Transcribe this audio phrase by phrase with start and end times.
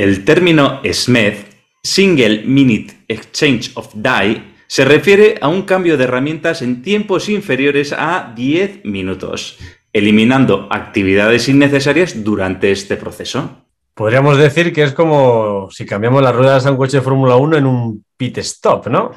[0.00, 1.34] El término SMED,
[1.82, 7.92] Single Minute Exchange of Die, se refiere a un cambio de herramientas en tiempos inferiores
[7.92, 9.58] a 10 minutos,
[9.92, 13.66] eliminando actividades innecesarias durante este proceso.
[13.92, 17.58] Podríamos decir que es como si cambiamos las ruedas a un coche de Fórmula 1
[17.58, 19.10] en un pit stop, ¿no?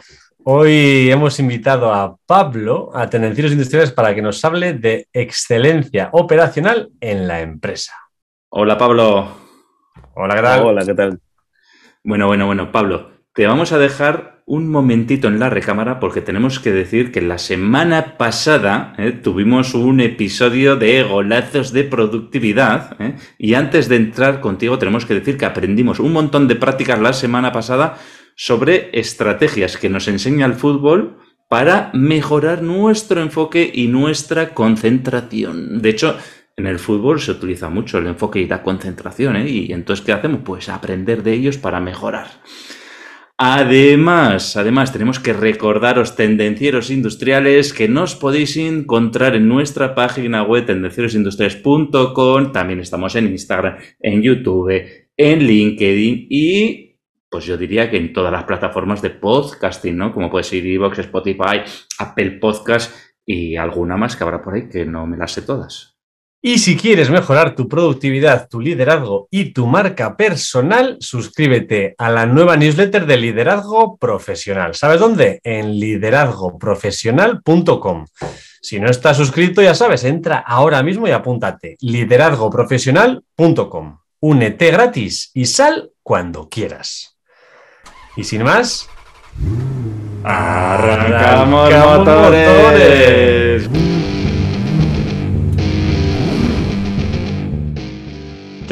[0.44, 6.90] Hoy hemos invitado a Pablo, a Tendencieros Industriales, para que nos hable de excelencia operacional
[7.00, 7.94] en la empresa.
[8.50, 9.43] Hola, Pablo.
[10.16, 10.62] Hola, ¿qué tal?
[10.62, 11.20] Hola, ¿qué tal?
[12.04, 16.60] Bueno, bueno, bueno, Pablo, te vamos a dejar un momentito en la recámara porque tenemos
[16.60, 23.16] que decir que la semana pasada eh, tuvimos un episodio de golazos de productividad eh,
[23.40, 27.14] y antes de entrar contigo tenemos que decir que aprendimos un montón de prácticas la
[27.14, 27.98] semana pasada
[28.36, 31.18] sobre estrategias que nos enseña el fútbol
[31.50, 35.82] para mejorar nuestro enfoque y nuestra concentración.
[35.82, 36.18] De hecho,
[36.56, 39.50] en el fútbol se utiliza mucho el enfoque y la concentración, ¿eh?
[39.50, 40.42] Y entonces, ¿qué hacemos?
[40.44, 42.28] Pues aprender de ellos para mejorar.
[43.38, 50.68] Además, además, tenemos que recordaros, tendencieros industriales, que nos podéis encontrar en nuestra página web,
[50.68, 52.52] tendencierosindustriales.com.
[52.52, 54.84] También estamos en Instagram, en YouTube,
[55.18, 57.00] en LinkedIn y
[57.30, 60.14] pues yo diría que en todas las plataformas de podcasting, ¿no?
[60.14, 61.64] Como puede ser Evox, Spotify,
[61.98, 65.93] Apple Podcast y alguna más que habrá por ahí que no me las sé todas.
[66.46, 72.26] Y si quieres mejorar tu productividad, tu liderazgo y tu marca personal, suscríbete a la
[72.26, 74.76] nueva newsletter de Liderazgo Profesional.
[74.76, 75.40] ¿Sabes dónde?
[75.46, 78.06] En liderazgoprofesional.com.
[78.62, 81.78] Si no estás suscrito, ya sabes, entra ahora mismo y apúntate.
[81.80, 84.00] liderazgoprofesional.com.
[84.20, 87.18] Únete gratis y sal cuando quieras.
[88.18, 88.90] Y sin más,
[90.26, 93.33] arrancamos, motores.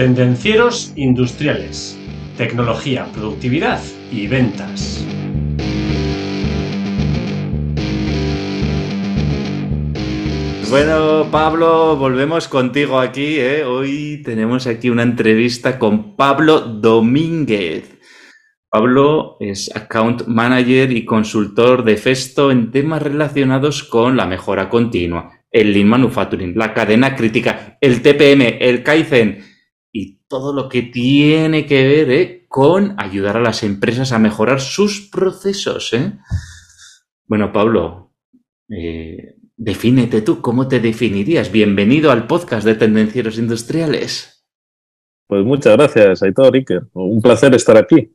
[0.02, 1.95] Tendencieros industriales,
[2.35, 3.80] tecnología, productividad
[4.11, 5.05] y ventas.
[10.71, 13.36] Bueno, Pablo, volvemos contigo aquí.
[13.37, 13.64] ¿eh?
[13.64, 17.99] Hoy tenemos aquí una entrevista con Pablo Domínguez.
[18.71, 25.43] Pablo es account manager y consultor de Festo en temas relacionados con la mejora continua,
[25.52, 29.51] el lean manufacturing, la cadena crítica, el TPM, el Kaizen
[30.31, 32.45] todo lo que tiene que ver ¿eh?
[32.47, 35.92] con ayudar a las empresas a mejorar sus procesos.
[35.92, 36.14] ¿eh?
[37.25, 38.14] Bueno, Pablo,
[38.70, 41.52] eh, defínete tú, ¿cómo te definirías?
[41.52, 44.45] Bienvenido al podcast de Tendencieros Industriales.
[45.27, 46.83] Pues muchas gracias, Aitor Iker.
[46.93, 48.14] Un placer estar aquí.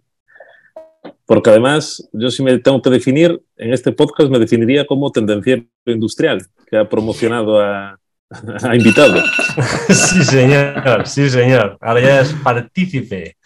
[1.26, 5.66] Porque además, yo si me tengo que definir, en este podcast me definiría como tendenciero
[5.84, 8.00] industrial, que ha promocionado a,
[8.62, 9.22] a invitado.
[9.88, 11.78] sí, señor, sí, señor.
[11.80, 13.36] Ahora ya es partícipe.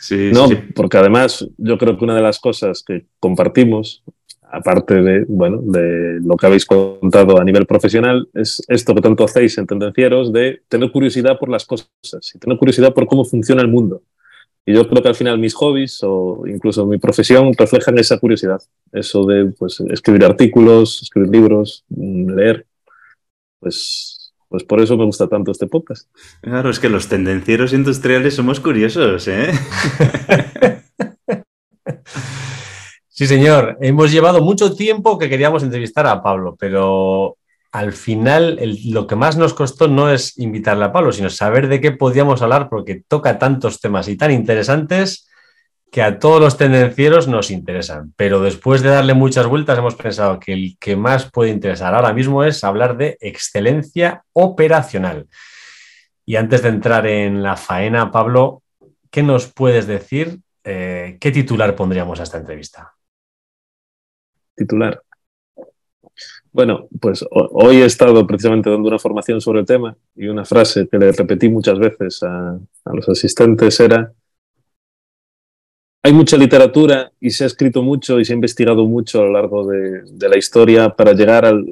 [0.00, 4.02] Sí, no, porque además yo creo que una de las cosas que compartimos,
[4.50, 9.24] aparte de, bueno, de lo que habéis contado a nivel profesional, es esto que tanto
[9.24, 11.88] hacéis en Tendencieros de tener curiosidad por las cosas
[12.34, 14.02] y tener curiosidad por cómo funciona el mundo.
[14.66, 18.60] Y yo creo que al final mis hobbies o incluso mi profesión reflejan esa curiosidad,
[18.92, 22.66] eso de pues, escribir artículos, escribir libros, mm, leer.
[23.60, 24.17] Pues,
[24.48, 26.08] pues por eso me gusta tanto este podcast.
[26.40, 29.52] Claro, es que los tendencieros industriales somos curiosos, ¿eh?
[33.18, 33.76] Sí, señor.
[33.80, 37.36] Hemos llevado mucho tiempo que queríamos entrevistar a Pablo, pero
[37.72, 41.80] al final lo que más nos costó no es invitarle a Pablo, sino saber de
[41.80, 45.27] qué podíamos hablar porque toca tantos temas y tan interesantes
[45.90, 48.12] que a todos los tendencieros nos interesan.
[48.16, 52.12] Pero después de darle muchas vueltas hemos pensado que el que más puede interesar ahora
[52.12, 55.26] mismo es hablar de excelencia operacional.
[56.24, 58.62] Y antes de entrar en la faena, Pablo,
[59.10, 60.40] ¿qué nos puedes decir?
[60.62, 62.92] Eh, ¿Qué titular pondríamos a esta entrevista?
[64.54, 65.02] Titular.
[66.52, 70.88] Bueno, pues hoy he estado precisamente dando una formación sobre el tema y una frase
[70.88, 72.58] que le repetí muchas veces a,
[72.92, 74.12] los asistentes era,
[76.08, 79.32] hay mucha literatura y se ha escrito mucho y se ha investigado mucho a lo
[79.32, 81.66] largo de, la historia para llegar al,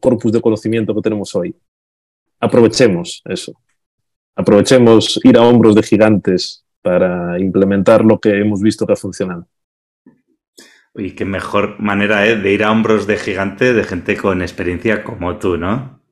[0.00, 1.54] corpus de conocimiento que tenemos hoy.
[2.40, 3.52] Aprovechemos eso.
[4.34, 9.46] Aprovechemos ir a hombros de gigantes para implementar lo que hemos visto que ha funcionado.
[10.96, 12.34] Y qué mejor manera ¿eh?
[12.34, 16.02] de ir a hombros de gigante de gente con experiencia como tú, ¿no?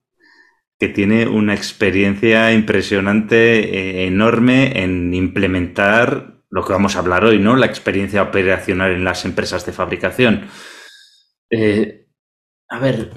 [0.79, 7.41] Que tiene una experiencia impresionante, eh, enorme en implementar lo que vamos a hablar hoy,
[7.41, 7.57] ¿no?
[7.57, 10.49] La experiencia operacional en las empresas de fabricación.
[11.51, 12.07] Eh,
[12.69, 13.11] a ver,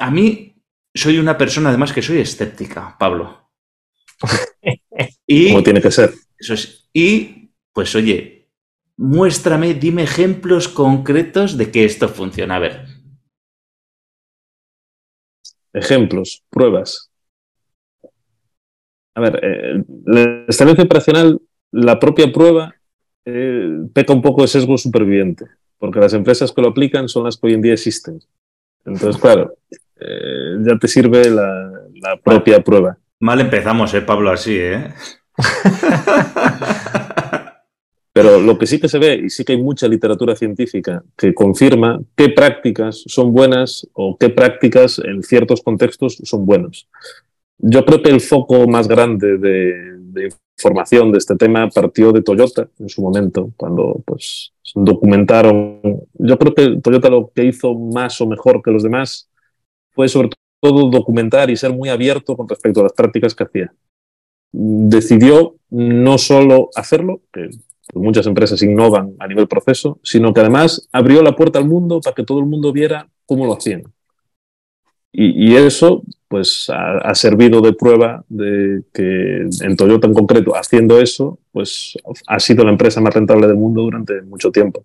[0.00, 0.60] a mí
[0.92, 3.52] soy una persona además que soy escéptica, Pablo.
[5.28, 6.12] y, Como tiene que ser.
[6.36, 6.90] Eso es.
[6.92, 8.50] Y pues oye,
[8.96, 12.56] muéstrame, dime ejemplos concretos de que esto funciona.
[12.56, 12.86] A ver.
[15.72, 17.12] Ejemplos, pruebas.
[19.14, 21.40] A ver, eh, la excelencia operacional,
[21.72, 22.74] la propia prueba,
[23.24, 25.46] eh, peca un poco de sesgo superviviente,
[25.78, 28.20] porque las empresas que lo aplican son las que hoy en día existen.
[28.84, 29.54] Entonces, claro,
[30.00, 32.98] eh, ya te sirve la, la propia prueba.
[33.20, 34.30] Mal empezamos, ¿eh, Pablo?
[34.30, 34.92] Así, ¿eh?
[38.12, 41.32] Pero lo que sí que se ve, y sí que hay mucha literatura científica que
[41.32, 46.88] confirma qué prácticas son buenas o qué prácticas en ciertos contextos son buenos.
[47.56, 52.22] Yo creo que el foco más grande de, de información de este tema partió de
[52.22, 55.80] Toyota en su momento, cuando pues, documentaron.
[56.14, 59.28] Yo creo que Toyota lo que hizo más o mejor que los demás
[59.90, 63.74] fue sobre todo documentar y ser muy abierto con respecto a las prácticas que hacía.
[64.52, 67.50] Decidió no solo hacerlo, que
[67.94, 72.14] muchas empresas innovan a nivel proceso, sino que además abrió la puerta al mundo para
[72.14, 73.82] que todo el mundo viera cómo lo hacían.
[75.10, 76.02] Y, y eso
[76.32, 81.94] pues ha, servido de prueba de que en Toyota en concreto, haciendo eso, pues
[82.26, 84.82] ha sido la empresa más rentable del mundo durante mucho tiempo.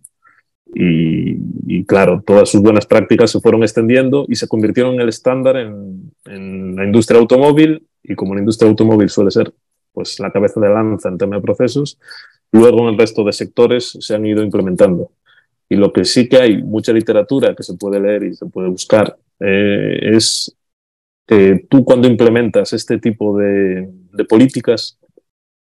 [0.76, 5.56] Y, claro, todas sus buenas prácticas se fueron extendiendo y se convirtieron en el estándar
[5.56, 9.54] en, en, la industria automóvil y como la industria automóvil suele ser
[9.94, 11.98] pues la cabeza de lanza en tema de procesos,
[12.52, 15.12] luego en el resto de sectores se han ido implementando.
[15.70, 18.68] Y lo que sí que hay mucha literatura que se puede leer y se puede
[18.68, 20.54] buscar eh, es
[21.28, 23.90] que tú cuando implementas este tipo de,
[24.28, 24.98] políticas,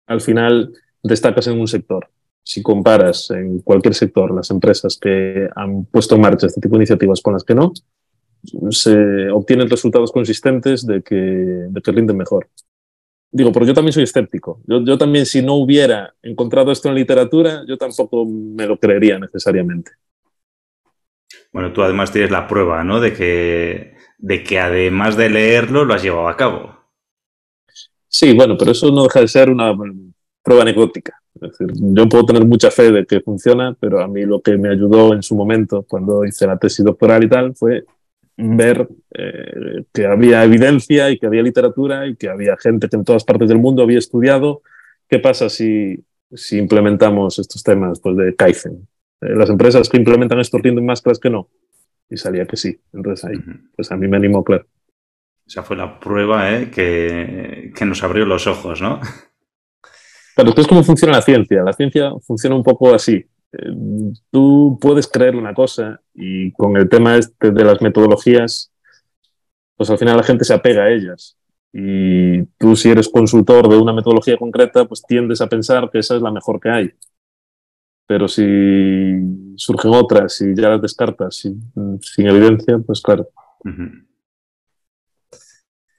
[0.06, 0.72] al final
[1.02, 2.08] destacas en un sector
[2.44, 6.80] si comparas en cualquier sector las empresas que han puesto en marcha este tipo de
[6.80, 7.72] iniciativas con las que no,
[8.70, 12.48] se obtienen resultados consistentes de que, de que rinden mejor.
[13.30, 14.60] Digo, pero yo también soy escéptico.
[14.66, 19.18] Yo, yo, también, si no hubiera encontrado esto en literatura, yo tampoco me lo creería
[19.18, 19.92] necesariamente.
[21.52, 23.00] Bueno, tú además tienes la prueba, ¿no?
[23.00, 23.91] De que,
[24.22, 26.76] de que además de leerlo, lo has llevado a cabo.
[28.06, 29.74] Sí, bueno, pero eso no deja de ser una
[30.42, 31.20] prueba anecdótica.
[31.60, 35.12] Yo puedo tener mucha fe de que funciona, pero a mí lo que me ayudó
[35.12, 37.84] en su momento, cuando hice la tesis doctoral y tal, fue
[38.36, 43.04] ver eh, que había evidencia y que había literatura y que había gente que en
[43.04, 44.62] todas partes del mundo había estudiado
[45.08, 45.98] qué pasa si,
[46.32, 48.88] si implementamos estos temas pues, de Kaizen.
[49.20, 51.48] Eh, las empresas que implementan esto rinden más que las que no.
[52.08, 52.80] Y salía que sí.
[52.92, 53.36] Entonces ahí,
[53.74, 54.66] pues a mí me animó, claro.
[55.46, 56.70] Esa fue la prueba ¿eh?
[56.70, 59.00] que, que nos abrió los ojos, ¿no?
[60.36, 61.62] Pero esto es cómo funciona la ciencia.
[61.62, 63.26] La ciencia funciona un poco así.
[63.52, 68.72] Eh, tú puedes creer una cosa y con el tema este de las metodologías,
[69.76, 71.36] pues al final la gente se apega a ellas.
[71.72, 76.16] Y tú si eres consultor de una metodología concreta, pues tiendes a pensar que esa
[76.16, 76.90] es la mejor que hay.
[78.12, 78.44] Pero si
[79.56, 81.72] surgen otras y ya las descartas sin,
[82.18, 83.26] evidencia, pues claro.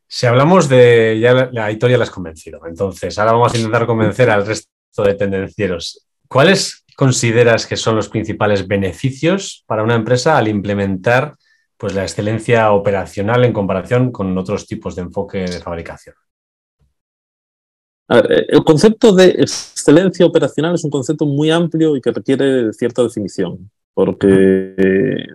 [0.08, 1.20] Si hablamos de.
[1.20, 2.62] Ya la, la historia la has convencido.
[2.68, 6.08] Entonces, ahora vamos a intentar convencer al resto de tendencieros.
[6.28, 11.34] ¿Cuáles consideras que son los principales beneficios para una empresa al implementar
[11.78, 16.14] pues, la excelencia operacional en comparación con otros tipos de enfoque de fabricación?
[18.10, 23.02] Ver, el concepto de excelencia operacional es un concepto muy amplio y que requiere cierta
[23.02, 25.26] definición, porque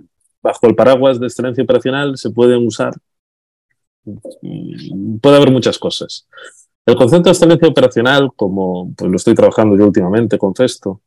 [0.43, 2.93] bajo el paraguas de excelencia operacional se pueden usar
[5.21, 6.27] puede haber muchas cosas.
[6.87, 11.03] El concepto de excelencia operacional, como pues, lo estoy trabajando yo últimamente con Festo,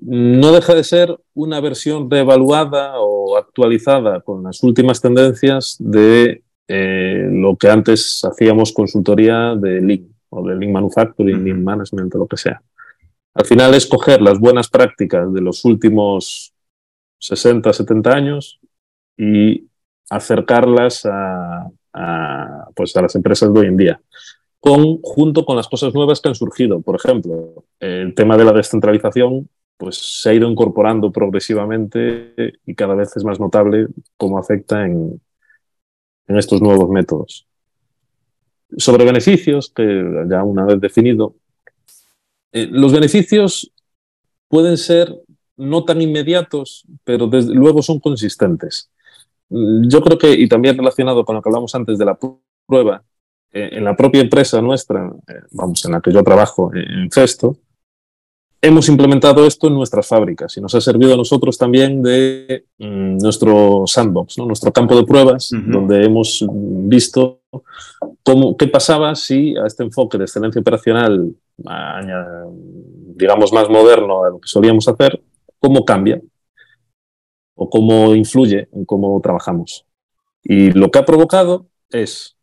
[0.00, 7.28] no deja de ser una versión reevaluada o actualizada con las últimas tendencias de eh,
[7.30, 11.44] lo que antes hacíamos consultoría de Lean o de Lean Manufacturing.
[11.44, 12.60] Lean Management o lo que sea.
[13.34, 16.54] Al final es coger las buenas prácticas de los últimos
[17.18, 18.60] 60, 70 años
[19.16, 19.68] y
[20.10, 24.00] acercarlas a, a, pues a las empresas de hoy en día,
[24.60, 26.80] con, junto con las cosas nuevas que han surgido.
[26.80, 32.34] Por ejemplo, el tema de la descentralización pues, se ha ido incorporando progresivamente
[32.66, 35.20] y cada vez es más notable cómo afecta en,
[36.28, 37.46] en estos nuevos métodos.
[38.76, 39.84] Sobre beneficios, que
[40.28, 41.34] ya una vez definido,
[42.52, 43.70] eh, los beneficios
[44.48, 45.14] pueden ser
[45.56, 48.90] no tan inmediatos, pero desde luego son consistentes.
[49.48, 52.18] Yo creo que, y también relacionado con lo que hablamos antes de la
[52.66, 53.04] prueba,
[53.52, 57.56] eh, en la propia empresa nuestra, eh, vamos, en la que yo trabajo, en Festo,
[58.64, 63.18] hemos implementado esto en nuestras fábricas y nos ha servido a nosotros también de mm,
[63.18, 64.46] nuestro sandbox, ¿no?
[64.46, 67.42] nuestro campo de pruebas, donde hemos visto
[68.22, 71.34] cómo, qué pasaba si a este enfoque de excelencia operacional,
[73.16, 75.22] digamos, más moderno a lo que solíamos hacer,
[75.58, 76.20] cómo cambia
[77.56, 79.84] o cómo influye en cómo trabajamos.
[80.42, 82.36] Y lo que ha provocado es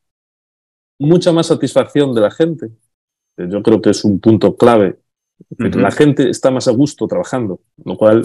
[0.99, 2.69] mucha más satisfacción de la gente.
[3.37, 5.01] Yo creo que es un punto clave
[5.57, 8.23] la gente está más a gusto trabajando, lo cual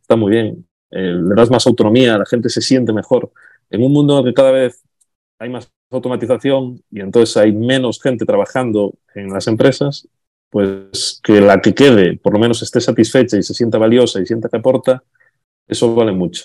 [0.00, 0.66] está muy bien.
[0.90, 3.30] Eh, le das más autonomía, la gente se siente mejor.
[3.70, 4.82] En un mundo en el que cada vez
[5.38, 10.08] hay más automatización y entonces hay menos gente trabajando en las empresas,
[10.50, 14.26] pues que la que quede por lo menos esté satisfecha y se sienta valiosa y
[14.26, 15.02] sienta que aporta,
[15.66, 16.44] eso vale mucho.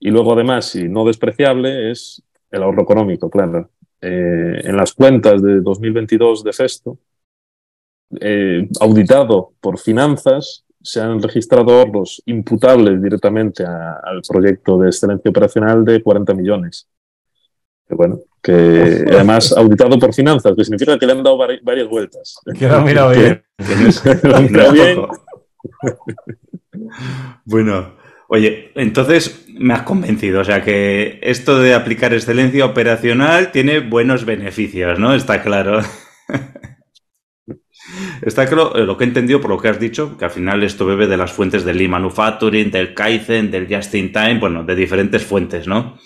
[0.00, 3.70] Y luego además, y no despreciable, es el ahorro económico, claro.
[4.00, 6.98] Eh, en las cuentas de 2022 de Festo,
[8.20, 15.84] eh, auditado por finanzas, se han registrado ahorros imputables directamente al proyecto de excelencia operacional
[15.84, 16.88] de 40 millones.
[17.86, 18.52] Que bueno, que
[19.12, 22.36] además auditado por finanzas, que significa que le han dado varias vueltas.
[22.58, 23.42] Que lo han mirado bien.
[24.72, 25.06] bien.
[27.44, 27.94] bueno,
[28.28, 34.24] oye, entonces me has convencido, o sea que esto de aplicar excelencia operacional tiene buenos
[34.24, 35.14] beneficios, ¿no?
[35.14, 35.80] Está claro.
[38.22, 40.62] Está claro eh, lo que he entendido por lo que has dicho, que al final
[40.62, 44.64] esto bebe de las fuentes del Lean Manufacturing, del Kaizen, del Just in Time, bueno,
[44.64, 45.98] de diferentes fuentes, ¿no?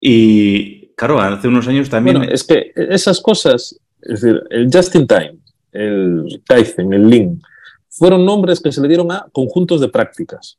[0.00, 2.18] Y claro, hace unos años también.
[2.18, 5.38] Bueno, es que esas cosas, es decir, el Just in Time,
[5.72, 7.40] el Kaizen, el Lean,
[7.88, 10.58] fueron nombres que se le dieron a conjuntos de prácticas.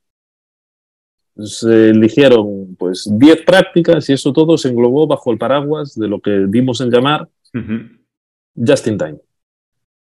[1.42, 6.20] Se eligieron pues 10 prácticas y eso todo se englobó bajo el paraguas de lo
[6.20, 7.30] que dimos en llamar
[8.56, 9.20] Just in Time.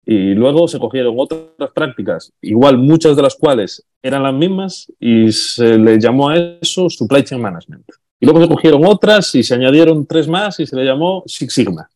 [0.10, 5.34] Y luego se cogieron otras prácticas, igual muchas de las cuales eran las mismas, y
[5.34, 7.86] se le llamó a eso Supply Chain Management.
[8.18, 11.54] Y luego se cogieron otras y se añadieron tres más y se le llamó Six
[11.54, 11.90] Sigma.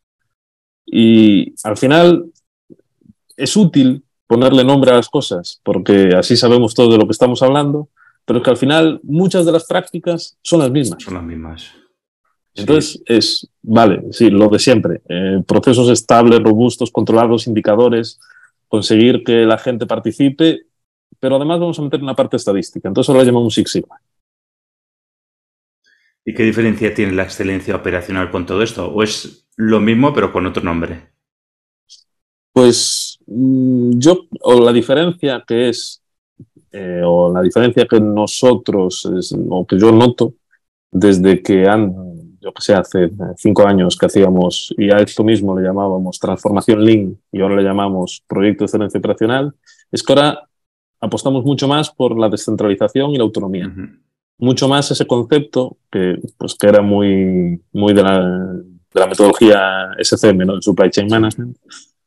[0.85, 2.25] Y al final
[3.37, 7.41] es útil ponerle nombre a las cosas, porque así sabemos todo de lo que estamos
[7.41, 7.87] hablando,
[8.25, 11.01] pero es que al final muchas de las prácticas son las mismas.
[11.01, 11.80] Son las mismas.
[12.55, 15.01] Entonces, es, vale, sí, lo de siempre.
[15.07, 18.19] Eh, procesos estables, robustos, controlados, indicadores,
[18.67, 20.61] conseguir que la gente participe,
[21.19, 22.87] pero además vamos a meter una parte estadística.
[22.87, 24.01] Entonces ahora lo llamamos Six Sigma.
[26.23, 28.91] ¿Y qué diferencia tiene la excelencia operacional con todo esto?
[28.91, 31.09] ¿O es lo mismo pero con otro nombre?
[32.53, 36.03] Pues mm, yo, o la diferencia que es,
[36.71, 39.09] eh, o la diferencia que nosotros,
[39.49, 40.35] o que yo noto,
[40.91, 42.10] desde que han
[42.41, 46.83] yo que sé, hace cinco años que hacíamos, y a esto mismo le llamábamos transformación
[46.83, 49.53] Lean y ahora le llamamos proyecto de excelencia operacional,
[49.91, 50.49] es que ahora
[50.99, 53.71] apostamos mucho más por la descentralización y la autonomía.
[54.39, 59.89] Mucho más ese concepto que, pues, que era muy, muy de, la, de la metodología
[59.99, 60.55] SCM, ¿no?
[60.55, 61.57] el Supply Chain Management,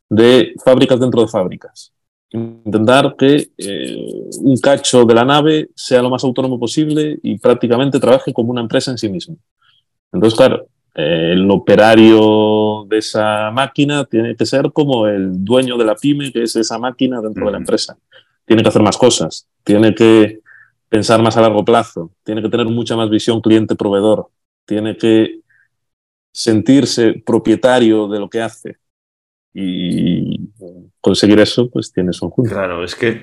[0.09, 1.93] de fábricas dentro de fábricas.
[2.31, 8.01] Intentar que eh, un cacho de la nave sea lo más autónomo posible y prácticamente
[8.01, 9.37] trabaje como una empresa en sí mismo.
[10.15, 15.97] Entonces, claro, el operario de esa máquina tiene que ser como el dueño de la
[15.97, 17.99] pyme, que es esa máquina dentro de la empresa.
[18.47, 20.41] Tiene que hacer más cosas, tiene que
[20.89, 24.29] pensar más a largo plazo, tiene que tener mucha más visión cliente-proveedor,
[24.65, 25.41] tiene que
[26.33, 28.77] sentirse propietario de lo que hace.
[29.53, 30.51] Y
[31.01, 32.53] conseguir eso, pues tiene su junto.
[32.53, 33.23] Claro, es que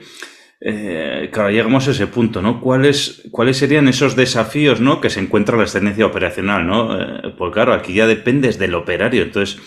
[0.64, 2.62] eh, claro, llegamos a ese punto, ¿no?
[2.62, 5.02] ¿Cuáles, ¿Cuáles serían esos desafíos, ¿no?
[5.02, 7.02] Que se encuentra la excelencia operacional, ¿no?
[7.02, 9.24] Eh, pues claro, aquí ya dependes del operario.
[9.24, 9.60] Entonces,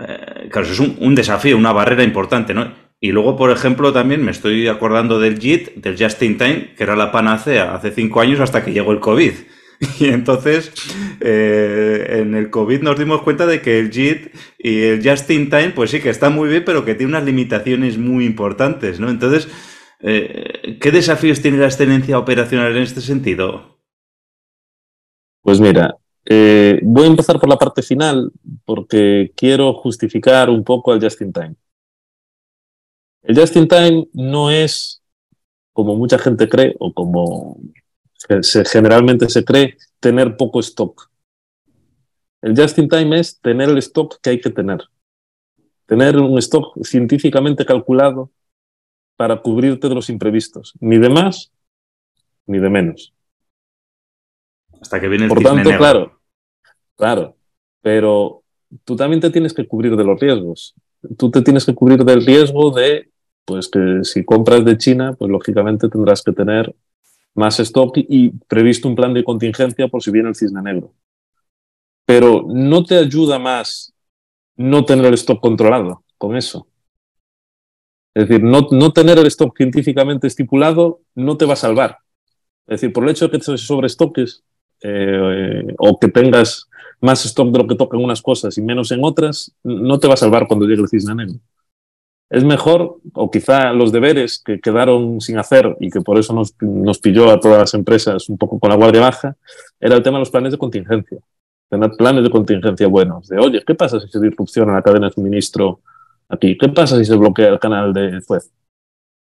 [0.00, 2.74] eh, claro, es un, desafío, una barrera importante, ¿no?
[2.98, 6.82] Y luego, por ejemplo, también me estoy acordando del JIT, del Just in Time, que
[6.82, 9.32] era la panacea hace cinco años hasta que llegó el COVID.
[9.98, 10.72] Y entonces,
[11.20, 15.70] en el COVID nos dimos cuenta de que el JIT y el Just in Time,
[15.70, 19.10] pues sí que está muy bien, pero que tiene unas limitaciones muy importantes, ¿no?
[19.10, 19.48] Entonces,
[20.02, 23.78] eh, ¿Qué desafíos tiene la excelencia operacional en este sentido?
[25.42, 28.32] Pues mira, eh, voy a empezar por la parte final
[28.64, 31.54] porque quiero justificar un poco el just in time.
[33.22, 35.02] El just in time no es,
[35.72, 37.60] como mucha gente cree o como
[38.70, 41.10] generalmente se cree, tener poco stock.
[42.40, 44.80] El just in time es tener el stock que hay que tener.
[45.86, 48.30] Tener un stock científicamente calculado
[49.22, 51.52] para cubrirte de los imprevistos, ni de más
[52.44, 53.14] ni de menos.
[54.80, 56.20] Hasta que viene el Por tanto, claro,
[56.96, 57.36] claro,
[57.80, 58.42] pero
[58.82, 60.74] tú también te tienes que cubrir de los riesgos.
[61.16, 63.12] Tú te tienes que cubrir del riesgo de
[63.44, 66.74] pues que si compras de China, pues lógicamente tendrás que tener
[67.36, 70.94] más stock y previsto un plan de contingencia por si viene el cisne negro.
[72.04, 73.94] Pero no te ayuda más
[74.56, 76.66] no tener el stock controlado con eso.
[78.14, 81.98] Es decir, no, no tener el stock científicamente estipulado no te va a salvar.
[82.66, 84.44] Es decir, por el hecho de que te sobrestoques
[84.82, 86.68] eh, o que tengas
[87.00, 90.08] más stock de lo que toca en unas cosas y menos en otras, no te
[90.08, 91.34] va a salvar cuando llegue el cisne negro.
[92.30, 96.54] Es mejor, o quizá los deberes que quedaron sin hacer y que por eso nos,
[96.60, 99.36] nos pilló a todas las empresas un poco con la guardia baja,
[99.78, 101.18] era el tema de los planes de contingencia.
[101.68, 103.28] Tener planes de contingencia buenos.
[103.28, 105.80] De, oye, ¿qué pasa si se disrupciona la cadena de suministro
[106.32, 106.56] aquí?
[106.56, 108.50] ¿Qué pasa si se bloquea el canal de Suez?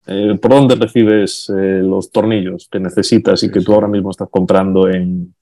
[0.07, 4.29] Eh, ¿Por dónde recibes eh, los tornillos que necesitas y que tú ahora mismo estás
[4.29, 5.35] comprando en,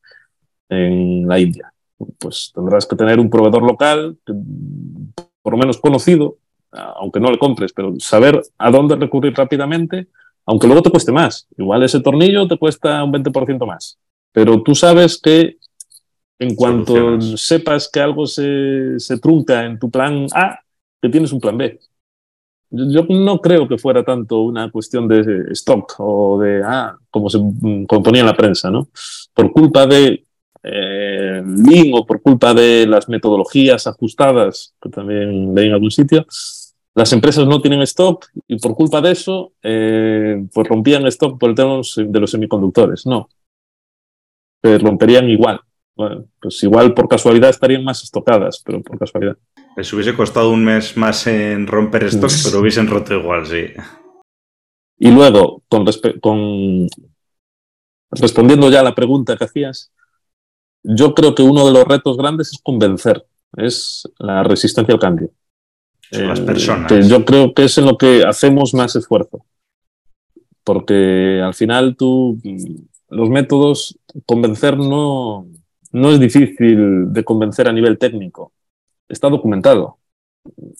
[0.69, 1.71] en la India?
[2.19, 4.17] Pues tendrás que tener un proveedor local,
[5.41, 6.37] por lo menos conocido,
[6.71, 10.07] aunque no le compres, pero saber a dónde recurrir rápidamente,
[10.45, 11.47] aunque luego te cueste más.
[11.57, 13.97] Igual ese tornillo te cuesta un 20% más.
[14.31, 15.57] Pero tú sabes que
[16.39, 20.59] en cuanto sepas que algo se, se, trunca en tu plan A,
[21.01, 21.79] que tienes un plan B.
[22.69, 27.39] Yo, no creo que fuera tanto una cuestión de stock o de, ah, como se
[27.87, 28.89] componía en la prensa, ¿no?
[29.33, 30.25] Por culpa de
[30.63, 31.41] eh,
[31.93, 36.25] o por culpa de las metodologías ajustadas, que también leí en algún sitio,
[36.93, 41.51] las empresas no tienen stock y por culpa de eso, eh, pues rompían stock por
[41.51, 43.05] el tema de los semiconductores.
[43.05, 43.29] No,
[44.63, 45.61] se romperían igual.
[45.97, 49.35] Bueno, pues igual por casualidad estarían más estocadas, pero por casualidad.
[49.75, 53.65] Les hubiese costado un mes más en romper stock, pero hubiesen roto igual, sí.
[54.99, 55.85] Y luego, con,
[56.21, 56.87] con
[58.11, 59.91] respondiendo ya a la pregunta que hacías,
[60.83, 63.25] yo creo que uno de los retos grandes es convencer,
[63.55, 65.31] es la resistencia al cambio.
[66.11, 67.07] las eh, personas.
[67.07, 69.43] yo creo que es en lo que hacemos más esfuerzo.
[70.63, 72.39] Porque al final tú,
[73.09, 75.47] los métodos, convencer no,
[75.91, 78.53] no es difícil de convencer a nivel técnico.
[79.07, 79.99] Está documentado.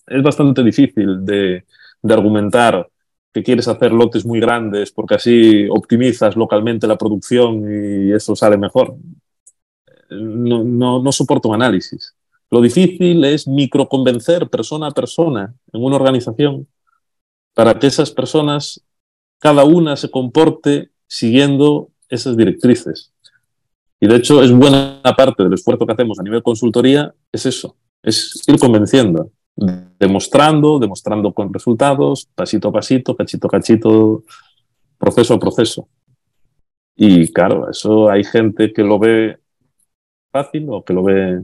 [0.07, 1.65] Es bastante difícil de,
[2.09, 2.89] argumentar
[3.33, 8.57] que quieres hacer lotes muy grandes porque así optimizas localmente la producción y eso sale
[8.57, 8.95] mejor
[10.09, 12.15] no, no soporto un análisis.
[12.49, 16.67] Lo difícil es microconvencer persona a persona en una organización
[17.53, 18.81] para que esas personas,
[19.39, 23.11] cada una se comporte siguiendo esas directrices.
[23.99, 27.75] Y de hecho es buena parte del esfuerzo que hacemos a nivel consultoría, es eso,
[28.03, 29.31] es ir convenciendo,
[29.99, 34.23] demostrando, demostrando con resultados, pasito a pasito, cachito a cachito,
[34.97, 35.89] proceso a proceso.
[36.95, 39.37] Y claro, eso hay gente que lo ve
[40.31, 41.43] fácil o que lo ve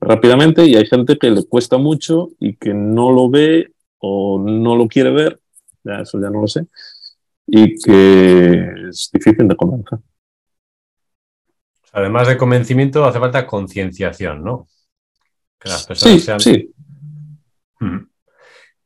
[0.00, 4.76] rápidamente y hay gente que le cuesta mucho y que no lo ve o no
[4.76, 5.40] lo quiere ver,
[5.84, 6.66] ya eso ya no lo sé,
[7.46, 9.98] y que es difícil de convencer.
[11.92, 14.68] Además de convencimiento, hace falta concienciación, ¿no?
[15.58, 16.40] Que las personas sean...
[16.40, 16.72] sí.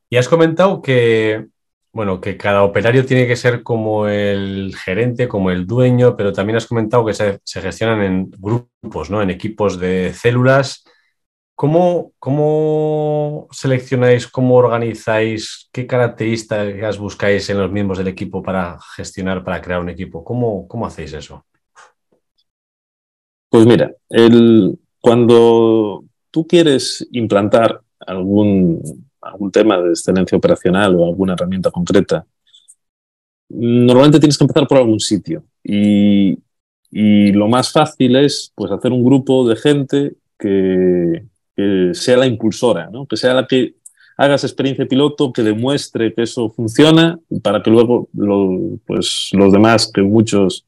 [0.08, 1.46] Y has comentado que
[1.92, 6.56] bueno, que cada operario tiene que ser como el gerente, como el dueño, pero también
[6.56, 9.20] has comentado que se, gestionan en grupos, ¿no?
[9.20, 10.84] En equipos de células.
[11.54, 19.44] ¿Cómo, ¿Cómo, seleccionáis, cómo organizáis, qué características buscáis en los miembros del equipo para gestionar,
[19.44, 20.24] para crear un equipo?
[20.24, 21.44] ¿Cómo, cómo hacéis eso?
[23.52, 28.80] Pues mira, el, cuando tú quieres implantar algún,
[29.20, 32.24] algún tema de excelencia operacional o alguna herramienta concreta,
[33.50, 35.44] normalmente tienes que empezar por algún sitio.
[35.62, 36.38] Y,
[36.90, 41.26] lo más fácil es pues, hacer un grupo de gente que,
[41.92, 43.74] sea la impulsora, que sea la que
[44.16, 48.08] haga esa experiencia piloto, que demuestre que eso funciona, para que luego
[48.86, 50.66] pues, los demás, que muchos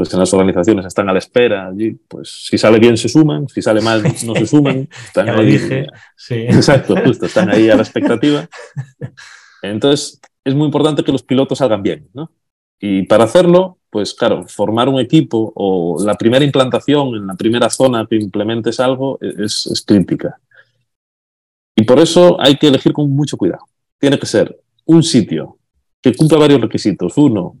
[0.00, 3.46] pues en las organizaciones están a la espera allí, pues si sale bien se suman,
[3.50, 4.88] si sale mal no se suman.
[5.04, 6.34] Están ya lo dije, sí.
[6.48, 8.48] Exacto, justo, están ahí a la expectativa.
[9.60, 12.32] Entonces, es muy importante que los pilotos salgan bien, ¿no?
[12.78, 17.68] Y para hacerlo, pues claro, formar un equipo o la primera implantación en la primera
[17.68, 20.40] zona que implementes algo es, es crítica.
[21.76, 23.66] Y por eso hay que elegir con mucho cuidado.
[23.98, 25.58] Tiene que ser un sitio
[26.00, 27.18] que cumpla varios requisitos.
[27.18, 27.58] Uno,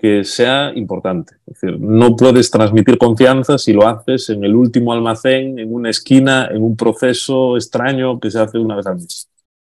[0.00, 1.34] que sea importante.
[1.46, 5.90] Es decir, no puedes transmitir confianza si lo haces en el último almacén, en una
[5.90, 9.28] esquina, en un proceso extraño que se hace una vez al mes.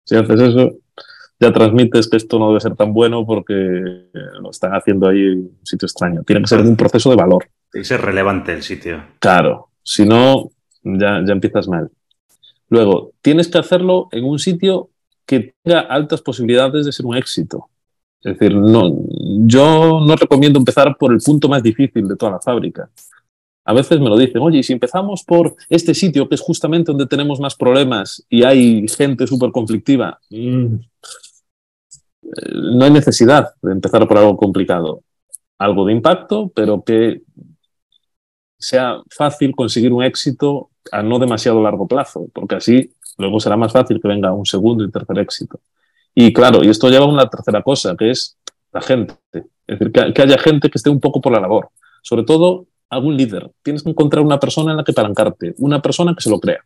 [0.03, 0.71] Si haces eso,
[1.39, 5.39] ya transmites que esto no debe ser tan bueno porque lo están haciendo ahí en
[5.39, 6.23] un sitio extraño.
[6.23, 7.47] Tiene que ser un proceso de valor.
[7.71, 9.03] Tiene que ser relevante el sitio.
[9.19, 10.49] Claro, si no,
[10.83, 11.91] ya, ya empiezas mal.
[12.69, 14.89] Luego, tienes que hacerlo en un sitio
[15.25, 17.69] que tenga altas posibilidades de ser un éxito.
[18.21, 18.91] Es decir, no,
[19.45, 22.89] yo no recomiendo empezar por el punto más difícil de toda la fábrica.
[23.65, 27.07] A veces me lo dicen, oye, si empezamos por este sitio, que es justamente donde
[27.07, 30.75] tenemos más problemas y hay gente súper conflictiva, mm,
[32.53, 35.01] no hay necesidad de empezar por algo complicado.
[35.57, 37.21] Algo de impacto, pero que
[38.57, 43.71] sea fácil conseguir un éxito a no demasiado largo plazo, porque así luego será más
[43.71, 45.59] fácil que venga un segundo y tercer éxito.
[46.13, 48.37] Y claro, y esto lleva a una tercera cosa, que es
[48.75, 49.15] la gente.
[49.31, 51.69] Es decir, que, haya gente que esté un poco por la labor.
[52.03, 53.49] Sobre todo algún líder.
[53.63, 56.59] Tienes que encontrar una persona en la que palancarte, una persona que se lo crea.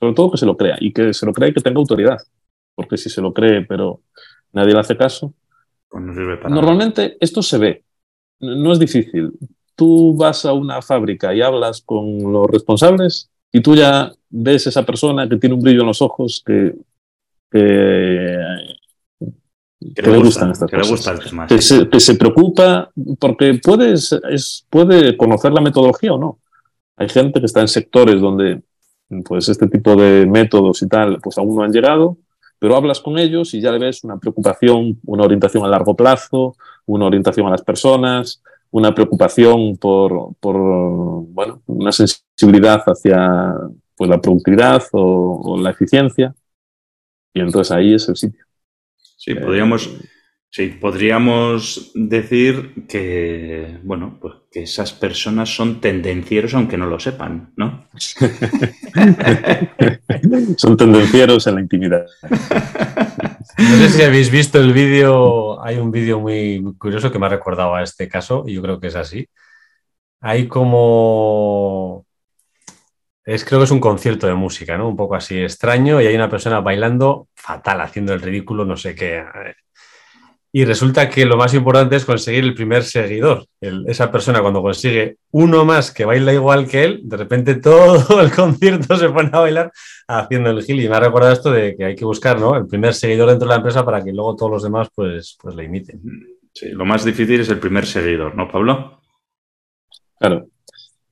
[0.00, 2.18] Sobre todo que se lo crea y que se lo crea y que tenga autoridad.
[2.74, 4.00] Porque si se lo cree, pero
[4.52, 5.34] nadie le hace caso.
[5.90, 7.84] Pues no Normalmente esto se ve.
[8.40, 9.32] No es difícil.
[9.76, 14.84] Tú vas a una fábrica y hablas con los responsables y tú ya ves esa
[14.86, 16.74] persona que tiene un brillo en los ojos que,
[17.50, 18.36] que,
[19.80, 21.20] le, gustan estas cosas.
[21.48, 26.38] que, se, que, se, preocupa porque puedes, es, puede conocer la metodología o no.
[26.96, 28.62] Hay gente que está en sectores donde
[29.24, 32.18] pues este tipo de métodos y tal pues aún no han llegado,
[32.58, 36.56] pero hablas con ellos y ya le ves una preocupación, una orientación a largo plazo,
[36.86, 43.54] una orientación a las personas, una preocupación por, por bueno, una sensibilidad hacia
[43.96, 46.34] pues, la productividad o, la eficiencia.
[47.34, 48.44] Y entonces ahí es el sitio.
[49.20, 50.08] Sí, podríamos, eh,
[50.48, 57.52] sí, podríamos decir que, bueno, pues que esas personas son tendencieros aunque no lo sepan,
[57.54, 57.86] ¿no?
[60.56, 62.06] son tendencieros en la intimidad.
[63.58, 67.28] No sé si habéis visto el vídeo, hay un vídeo muy curioso que me ha
[67.28, 69.28] recordado a este caso y yo creo que es así.
[70.22, 71.49] Hay como...
[73.30, 74.88] Es, creo que es un concierto de música, ¿no?
[74.88, 78.96] Un poco así extraño y hay una persona bailando fatal, haciendo el ridículo, no sé
[78.96, 79.22] qué.
[80.50, 83.46] Y resulta que lo más importante es conseguir el primer seguidor.
[83.86, 88.32] esa persona cuando consigue uno más que baila igual que él, de repente todo el
[88.32, 89.70] concierto se pone a bailar
[90.08, 90.82] haciendo el gil.
[90.82, 92.56] Y me ha recordado esto de que hay que buscar ¿no?
[92.56, 95.54] el primer seguidor dentro de la empresa para que luego todos los demás pues, pues
[95.54, 96.00] le imiten.
[96.52, 99.00] Sí, lo más difícil es el primer seguidor, ¿no, Pablo?
[100.18, 100.48] Claro.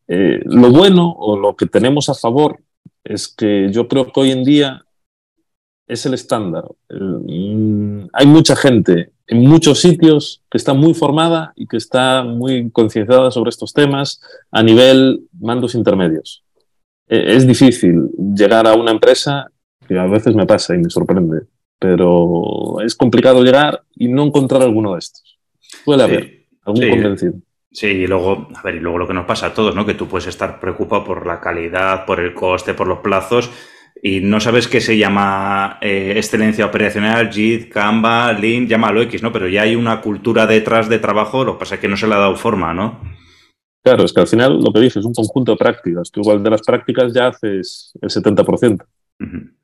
[0.08, 2.60] Eh, lo bueno o lo que tenemos a favor
[3.04, 4.84] es que yo creo que hoy en día
[5.86, 6.64] es el estándar.
[6.90, 12.70] Mm, hay mucha gente en muchos sitios que está muy formada y que está muy
[12.70, 16.44] concienciada sobre estos temas a nivel mandos intermedios.
[17.06, 19.50] E, es difícil llegar a una empresa,
[19.86, 21.42] que a veces me pasa y me sorprende,
[21.78, 25.38] pero es complicado llegar y no encontrar alguno de estos.
[25.84, 27.34] Puede haber algún convencido.
[27.70, 29.84] Sí, y luego, a ver, y luego lo que nos pasa a todos, ¿no?
[29.84, 33.50] Que tú puedes estar preocupado por la calidad, por el coste, por los plazos,
[34.02, 39.32] y no sabes qué se llama eh, excelencia operacional, JIT, Canva, Lean, llámalo X, ¿no?
[39.32, 42.06] Pero ya hay una cultura detrás de trabajo, lo que pasa es que no se
[42.06, 43.00] le ha dado forma, ¿no?
[43.82, 46.10] Claro, es que al final lo que dices es un conjunto de prácticas.
[46.10, 48.84] Tú igual de las prácticas ya haces el 70%.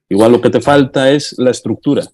[0.08, 2.04] Igual lo que te falta es la estructura.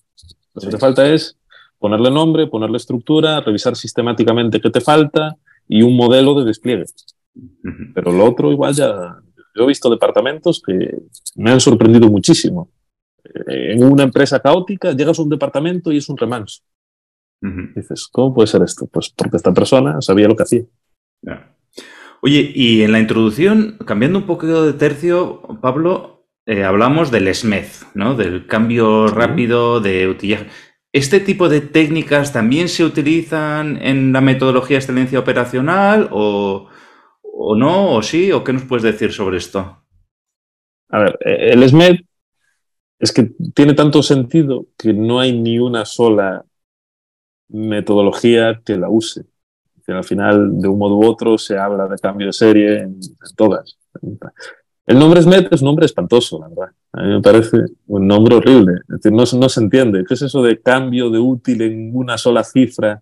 [0.55, 1.39] Lo que te falta es
[1.79, 5.37] ponerle nombre, ponerle estructura, revisar sistemáticamente qué te falta
[5.71, 6.85] y un modelo de despliegue.
[7.95, 9.17] Pero lo otro igual ya,
[9.55, 11.03] yo he visto departamentos que
[11.37, 12.71] me han sorprendido muchísimo.
[13.25, 16.63] Eh, en una empresa caótica llegas a un departamento y es un remanso.
[17.41, 18.87] Dices, ¿cómo puede ser esto?
[18.87, 20.65] Pues porque esta persona sabía lo que hacía.
[22.21, 27.67] Oye, y en la introducción, cambiando un poquito de tercio, Pablo, eh, hablamos del SMED,
[27.95, 28.15] ¿no?
[28.15, 30.49] Del cambio rápido de utillaje.
[30.93, 36.69] ¿Este tipo de técnicas también se utilizan en la metodología de excelencia operacional o,
[37.43, 37.95] ¿O no?
[37.95, 38.31] ¿O sí?
[38.33, 39.83] ¿O qué nos puedes decir sobre esto?
[40.91, 41.97] A ver, eh, el SMED
[42.99, 46.45] es que tiene tanto sentido que no hay ni una sola
[47.49, 49.25] metodología que la use.
[49.87, 53.01] al final, de un modo u otro, se habla de cambio de serie en,
[53.35, 53.79] todas.
[54.91, 56.75] El nombre SMED es un nombre espantoso, la verdad.
[56.95, 58.81] A mí me parece un nombre horrible.
[58.89, 60.05] Es decir, no, no se entiende.
[60.05, 63.01] ¿Qué es eso de cambio de útil en una sola cifra?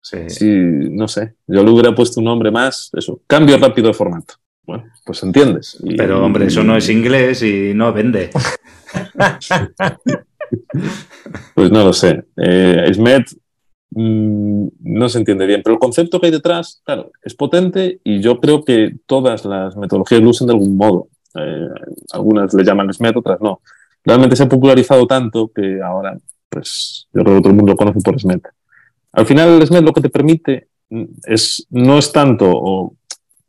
[0.00, 0.48] Sí.
[0.90, 4.34] no sé, yo le hubiera puesto un nombre más, eso, cambio rápido de formato.
[4.64, 5.80] Bueno, pues entiendes.
[5.96, 8.30] Pero hombre, eso no es inglés y no vende.
[11.54, 12.24] pues no lo sé.
[12.36, 13.28] Eh, SMET
[13.90, 18.20] mm, no se entiende bien, pero el concepto que hay detrás, claro, es potente y
[18.20, 21.08] yo creo que todas las metodologías lo usan de algún modo.
[21.34, 21.68] Eh,
[22.12, 23.60] algunas le llaman SMET, otras no.
[24.04, 26.16] Realmente se ha popularizado tanto que ahora,
[26.48, 28.46] pues, yo creo que todo el mundo lo conoce por SMET.
[29.12, 32.96] Al final el SMED lo que te permite mm, es, no es tanto, o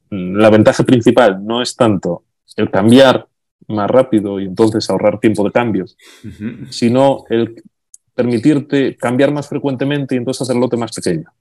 [0.10, 2.24] mm, la ventaja principal no es tanto
[2.56, 3.28] el cambiar
[3.68, 5.86] más rápido y entonces ahorrar tiempo de cambio,
[6.70, 7.62] sino el
[8.18, 11.32] permitirte cambiar más frecuentemente y entonces hacer el lote más pequeño.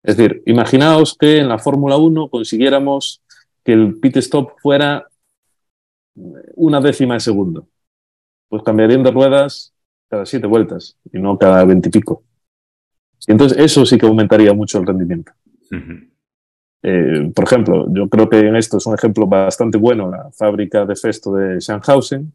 [0.00, 3.20] Es decir, imaginaos que en la Fórmula 1 consiguiéramos
[3.64, 5.08] que el pit stop fuera
[6.54, 7.66] una décima de segundo.
[8.48, 9.74] Pues cambiarían de ruedas
[10.08, 12.22] cada siete vueltas y no cada veintipico.
[13.26, 15.32] Y entonces eso sí que aumentaría mucho el rendimiento.
[16.80, 20.86] Eh, por ejemplo, yo creo que en esto es un ejemplo bastante bueno, la fábrica
[20.86, 22.32] de Festo de Shanghausen,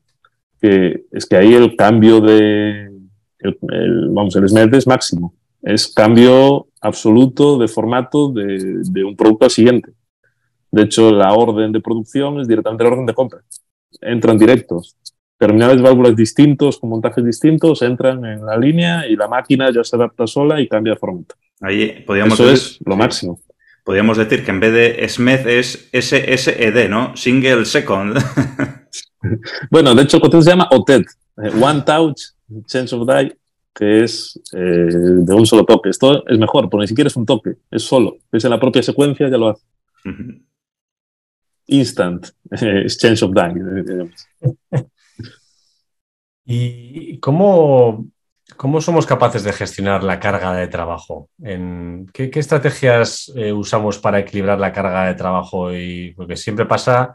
[0.60, 2.89] que es que ahí el cambio de,
[3.40, 5.34] el, vamos, el SMED es máximo.
[5.62, 9.92] Es cambio absoluto de formato de, de, un producto al siguiente.
[10.72, 13.42] De hecho, la orden de producción es directamente la orden de compra.
[14.02, 14.96] Entran directos.
[15.38, 19.96] Terminales válvulas distintos, con montajes distintos, entran en la línea y la máquina ya se
[19.96, 21.36] adapta sola y cambia de formato.
[21.62, 23.40] Ahí podríamos Eso es lo máximo.
[23.84, 27.16] Podríamos decir que en vez de SMED es SSED, ¿no?
[27.16, 28.18] Single Second.
[29.72, 32.22] bueno, de hecho el concepto se llama OTED, eh, One Touch
[32.66, 33.38] Change of Die,
[33.74, 35.90] que es eh, de un solo toque.
[35.90, 38.18] Esto es mejor, porque ni siquiera es un toque, es solo.
[38.32, 39.64] Es en la propia secuencia, ya lo hace.
[40.06, 40.42] Uh -huh.
[41.68, 44.12] Instant eh, Change of Die.
[46.46, 48.08] ¿Y cómo,
[48.58, 51.30] cómo somos capaces de gestionar la carga de trabajo?
[51.44, 55.72] ¿En qué, qué, estrategias eh, usamos para equilibrar la carga de trabajo?
[55.74, 57.14] Y, porque siempre pasa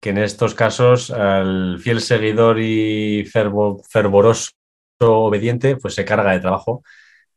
[0.00, 4.50] que en estos casos el fiel seguidor y fervo, fervoroso
[5.00, 6.82] obediente pues se carga de trabajo.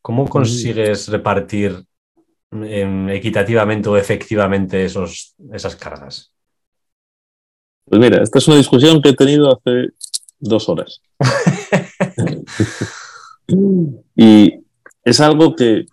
[0.02, 1.86] ¿Cómo consigues repartir
[2.52, 6.34] eh, equitativamente o efectivamente esos, esas cargas?
[7.86, 9.90] Pues mira, esta es una discusión que he tenido hace
[10.40, 11.02] dos horas.
[14.16, 14.54] y
[15.04, 15.86] es algo que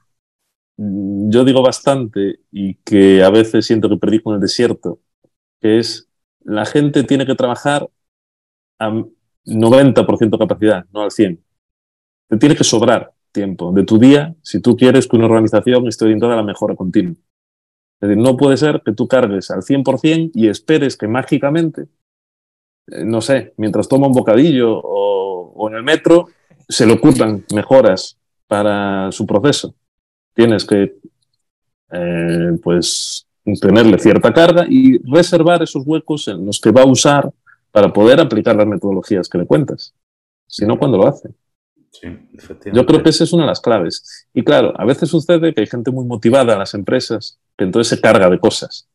[0.77, 5.01] yo digo bastante y que a veces siento que predico en el desierto,
[5.61, 6.09] que es
[6.43, 7.89] la gente tiene que trabajar
[8.79, 8.91] a
[9.45, 11.39] 90% capacidad, no al 100%.
[12.31, 16.05] Te tiene que sobrar tiempo de tu día si tú quieres que una organización esté
[16.05, 17.17] orientada a la mejora continua.
[18.01, 21.89] Es decir, no puede ser que tú cargues al 100% y esperes que mágicamente,
[22.87, 26.29] eh, no sé, mientras toma un bocadillo o, en el metro,
[26.69, 28.17] se le ocurran mejoras
[28.47, 29.75] para su proceso.
[30.33, 30.99] Tienes que,
[31.91, 33.27] eh, pues,
[33.61, 37.33] tenerle cierta carga y reservar esos huecos en los que va a usar
[37.73, 39.95] para poder aplicar las metodologías que le cuentas.
[40.47, 41.35] Si no, ¿cuándo lo hace?
[41.93, 42.09] Sí,
[42.73, 44.29] Yo creo que esa es una de las claves.
[44.33, 47.89] Y claro, a veces sucede que hay gente muy motivada en las empresas que entonces
[47.97, 48.89] se carga de cosas.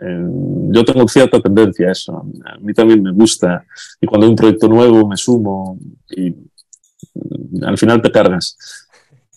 [0.00, 0.26] Eh,
[0.70, 2.26] yo tengo cierta tendencia a eso.
[2.44, 3.64] A mí también me gusta.
[4.00, 5.78] Y cuando hay un proyecto nuevo me sumo
[6.10, 8.56] y mm, al final te cargas.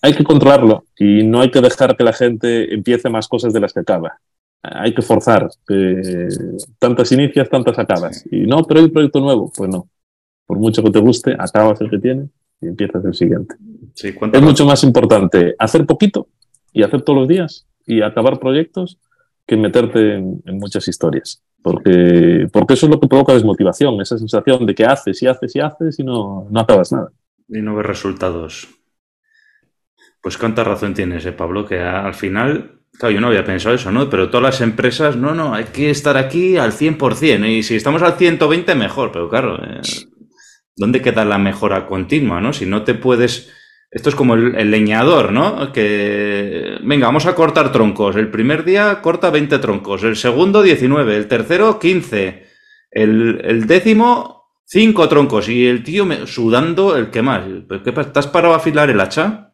[0.02, 3.60] Hay que controlarlo y no hay que dejar que la gente empiece más cosas de
[3.60, 4.20] las que acaba.
[4.64, 5.50] Hay que forzar.
[5.68, 6.30] que
[6.80, 8.26] tantas inicias, tantas acabas.
[8.32, 9.52] Y no, pero hay un proyecto nuevo.
[9.56, 9.90] Pues no
[10.48, 12.30] por mucho que te guste, acabas el que tienes
[12.60, 13.56] y empiezas el siguiente.
[13.94, 16.30] Sí, es mucho más importante hacer poquito
[16.74, 18.98] y hacer todos los días y acabar proyectos
[19.46, 21.44] que meterte en, en, muchas historias.
[21.62, 25.56] Porque, porque eso es lo que provoca desmotivación, esa sensación de que haces y haces
[25.56, 27.12] y haces y no, no acabas nada.
[27.50, 28.68] Y no ves resultados.
[30.22, 33.92] Pues cuánta razón tienes, eh, Pablo, que al final Claro, yo no había pensado eso,
[33.92, 34.10] ¿no?
[34.10, 37.48] Pero todas las empresas, no, no, hay que estar aquí al 100%.
[37.48, 39.12] Y si estamos al 120, mejor.
[39.12, 39.82] Pero claro, eh,
[40.78, 42.54] ¿dónde queda la mejora continua, no?
[42.54, 43.52] Si no te puedes...
[43.90, 45.72] Esto es como el, el, leñador, ¿no?
[45.72, 48.16] Que, venga, vamos a cortar troncos.
[48.16, 52.46] El primer día corta 20 troncos, el segundo 19, el tercero 15,
[52.92, 57.44] el, el décimo 5 troncos y el tío me, sudando el que más.
[57.84, 59.54] ¿Qué, ¿Estás parado a afilar el hacha?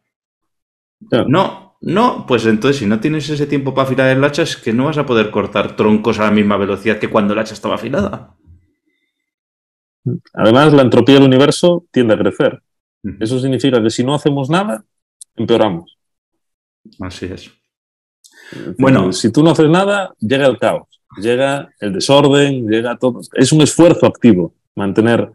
[1.08, 1.26] Claro.
[1.28, 4.72] No, no, pues entonces si no tienes ese tiempo para afilar el hacha es que
[4.72, 7.76] no vas a poder cortar troncos a la misma velocidad que cuando el hacha estaba
[7.76, 8.36] afilada.
[10.32, 12.62] Además, la entropía del universo tiende a crecer.
[13.20, 14.84] Eso significa que si no hacemos nada,
[15.36, 15.98] empeoramos.
[17.00, 17.50] Así es.
[18.78, 20.88] Bueno, si tú no haces nada, llega el caos,
[21.18, 23.20] llega el desorden, llega todo.
[23.34, 25.30] Es un esfuerzo activo mantener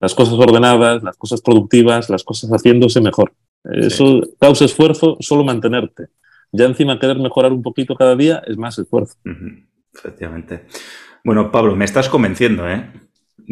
[0.00, 3.32] las cosas ordenadas, las cosas productivas, las cosas haciéndose mejor.
[3.64, 4.34] Eso sí.
[4.40, 6.08] causa esfuerzo solo mantenerte.
[6.50, 9.14] Ya encima querer mejorar un poquito cada día es más esfuerzo.
[9.24, 9.66] Uh -huh.
[9.94, 10.66] Efectivamente.
[11.24, 12.90] Bueno, Pablo, me estás convenciendo, ¿eh?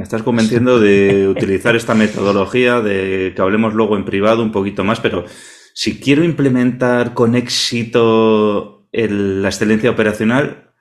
[0.00, 4.82] Me estás convenciendo de utilizar esta metodología, de que hablemos luego en privado un poquito
[4.82, 5.26] más, pero
[5.74, 10.72] si quiero implementar con éxito la excelencia operacional,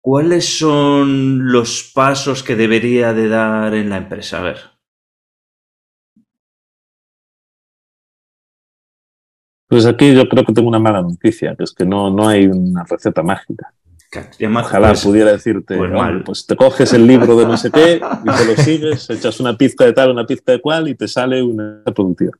[0.00, 4.38] ¿cuáles son los pasos que debería de dar en la empresa?
[4.38, 4.58] A ver.
[9.66, 12.46] Pues aquí yo creo que tengo una mala noticia, que es que no, no hay
[12.46, 13.74] una receta mágica.
[14.66, 15.90] Ojalá pues, pudiera decirte, pues,
[16.24, 19.56] pues, te coges el libro de no sé qué y te lo sigues, echas una
[19.56, 22.32] pizca de tal, una pizca de cual y te sale una producción.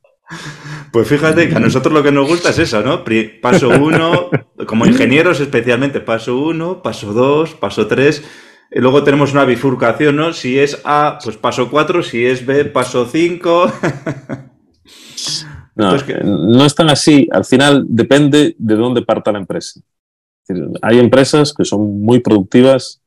[0.91, 3.03] Pues fíjate que a nosotros lo que nos gusta es eso, ¿no?
[3.41, 4.29] Paso uno,
[4.65, 8.23] como ingenieros especialmente, paso uno, paso dos, paso tres.
[8.73, 10.33] Y luego tenemos una bifurcación, ¿no?
[10.33, 13.71] Si es A, pues paso cuatro, si es B, paso cinco.
[15.75, 17.27] No, no es tan así.
[17.31, 19.79] Al final depende de dónde parta la empresa.
[20.81, 23.01] Hay empresas que son muy productivas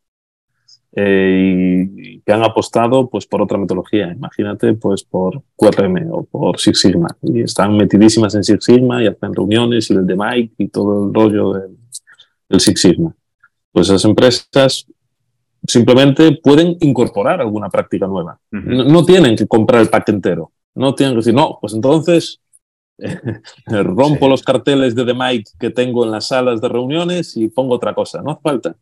[0.96, 4.12] eh, y que han apostado pues, por otra metodología.
[4.12, 7.08] Imagínate pues, por QRM o por Six Sigma.
[7.22, 11.06] Y están metidísimas en Six Sigma y hacen reuniones y el de Mike y todo
[11.06, 13.14] el rollo del, Six Sigma.
[13.72, 14.86] Pues esas empresas
[15.66, 18.38] simplemente pueden incorporar alguna práctica nueva.
[18.52, 20.52] no, tienen que comprar el pack entero.
[20.76, 22.40] No tienen que decir, no, pues entonces
[23.66, 27.74] rompo los carteles de The Mike que tengo en las salas de reuniones y pongo
[27.74, 28.22] otra cosa.
[28.22, 28.76] No hace falta.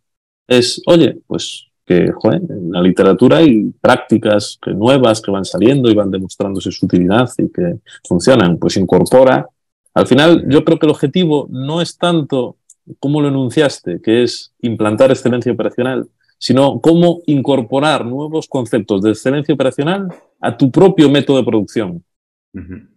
[0.47, 5.95] Es, oye, pues que en la literatura hay prácticas que, nuevas que van saliendo y
[5.95, 8.59] van demostrándose su utilidad y que funcionan.
[8.59, 9.47] Pues incorpora.
[9.95, 12.57] Al final, yo creo que el objetivo no es tanto
[12.99, 19.55] cómo lo enunciaste, que es implantar excelencia operacional, sino cómo incorporar nuevos conceptos de excelencia
[19.55, 20.09] operacional
[20.41, 22.05] a tu propio método de producción.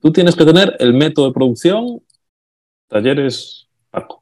[0.01, 2.01] Tú tienes que tener el método de producción,
[2.87, 4.21] talleres Paco.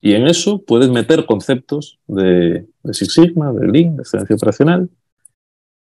[0.00, 4.88] Y en eso puedes meter conceptos de, Six Sigma, de Lean, de excelencia operacional.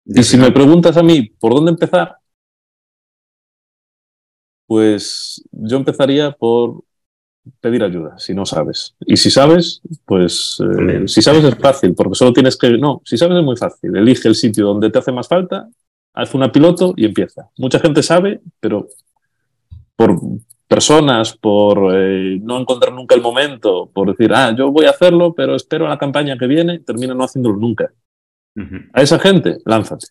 [0.06, 2.18] Y si me preguntas a mí por dónde empezar,
[4.68, 6.84] pues yo empezaría por
[7.60, 8.96] pedir ayuda, si no sabes.
[9.00, 12.78] Y si sabes, pues eh, si sabes es fácil, porque solo tienes que...
[12.78, 13.96] No, si sabes es muy fácil.
[13.96, 15.68] Elige el sitio donde te hace más falta
[16.16, 17.50] haz una piloto y empieza.
[17.58, 18.88] Mucha gente sabe, pero
[19.96, 20.20] por
[20.68, 25.34] personas, por eh, no encontrar nunca el momento, por decir, ah, yo voy a hacerlo,
[25.34, 27.92] pero espero a la campaña que viene, termina no haciéndolo nunca.
[28.94, 30.08] A esa gente, lánzate.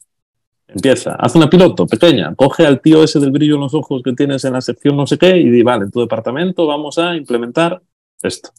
[0.69, 4.13] Empieza, haz una piloto pequeña, coge al tío ese del brillo en los ojos que
[4.13, 7.17] tienes en la sección no sé qué y di, vale, en tu departamento vamos a
[7.17, 7.81] implementar
[8.23, 8.51] esto.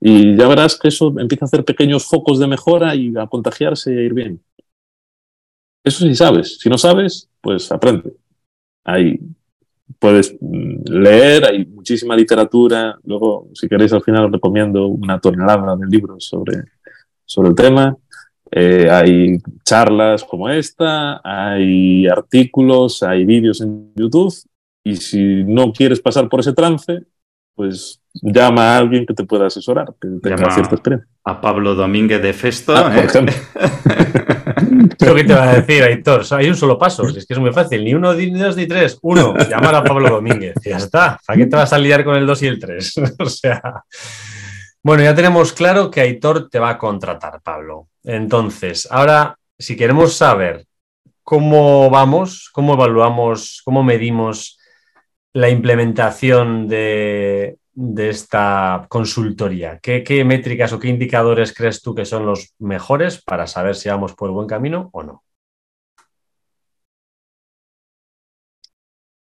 [0.00, 3.94] Y ya verás que eso empieza a hacer pequeños focos de mejora y a contagiarse
[3.94, 4.42] y a ir bien.
[5.84, 6.58] Eso sí sabes.
[6.58, 8.12] Si no sabes, pues aprende.
[8.84, 9.18] Ahí
[9.98, 12.98] puedes mm, leer, hay muchísima literatura.
[13.04, 16.64] Luego, si queréis, al final os recomiendo una tonelada de libros sobre,
[17.24, 17.96] sobre el tema.
[18.50, 24.34] Eh, hay charlas como esta, hay artículos, hay vídeos en YouTube.
[24.84, 27.02] Y si no quieres pasar por ese trance,
[27.54, 31.08] pues llama a alguien que te pueda asesorar, que tenga cierta experiencia.
[31.24, 32.74] A Pablo Domínguez de Festo.
[32.74, 33.06] Ah, por ¿eh?
[33.06, 33.34] ejemplo.
[35.14, 37.84] Que te va a decir, Aitor, hay un solo paso, es que es muy fácil,
[37.84, 41.36] ni uno, ni dos, ni tres, uno, llamar a Pablo Domínguez, y ya está, ¿para
[41.36, 42.94] qué te vas a liar con el dos y el tres?
[43.18, 43.60] o sea,
[44.82, 47.88] bueno, ya tenemos claro que Aitor te va a contratar, Pablo.
[48.04, 50.66] Entonces, ahora, si queremos saber
[51.22, 54.58] cómo vamos, cómo evaluamos, cómo medimos
[55.32, 59.78] la implementación de, de esta consultoría?
[59.78, 64.14] ¿Qué, métricas o qué indicadores crees tú que son los mejores para saber si vamos
[64.14, 65.22] por el buen camino o no?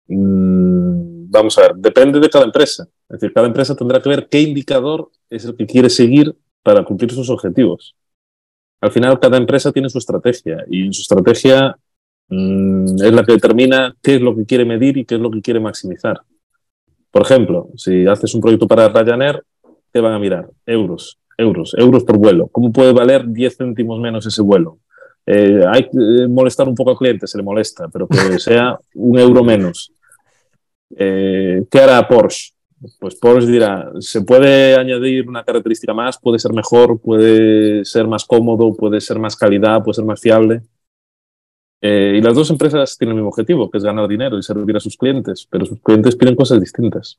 [0.08, 2.88] Mm, vamos a ver, depende de cada empresa.
[3.08, 6.34] Es decir, cada empresa tendrá que ver qué indicador es el que quiere seguir
[6.64, 7.94] para cumplir sus objetivos.
[8.80, 11.76] Al final, cada empresa tiene su estrategia y en su estrategia
[12.28, 15.30] mm, es la que determina qué es lo que quiere medir y qué es lo
[15.30, 16.22] que quiere maximizar.
[17.10, 19.42] Por ejemplo, si haces un proyecto para Ryanair,
[19.92, 20.48] ¿qué van a mirar?
[20.66, 22.48] Euros, euros, euros por vuelo.
[22.48, 24.78] ¿Cómo puede valer 10 céntimos menos ese vuelo?
[25.26, 28.78] Eh, hay que eh, molestar un poco al cliente, se le molesta, pero que sea
[28.94, 29.92] un euro menos.
[30.96, 32.52] Eh, ¿Qué hará Porsche?
[32.98, 38.24] Pues Porsche dirá, se puede añadir una característica más, puede ser mejor, puede ser más
[38.24, 40.62] cómodo, puede ser más calidad, puede ser más fiable.
[41.82, 44.76] Eh, y las dos empresas tienen el mismo objetivo, que es ganar dinero y servir
[44.76, 47.18] a sus clientes, pero sus clientes piden cosas distintas.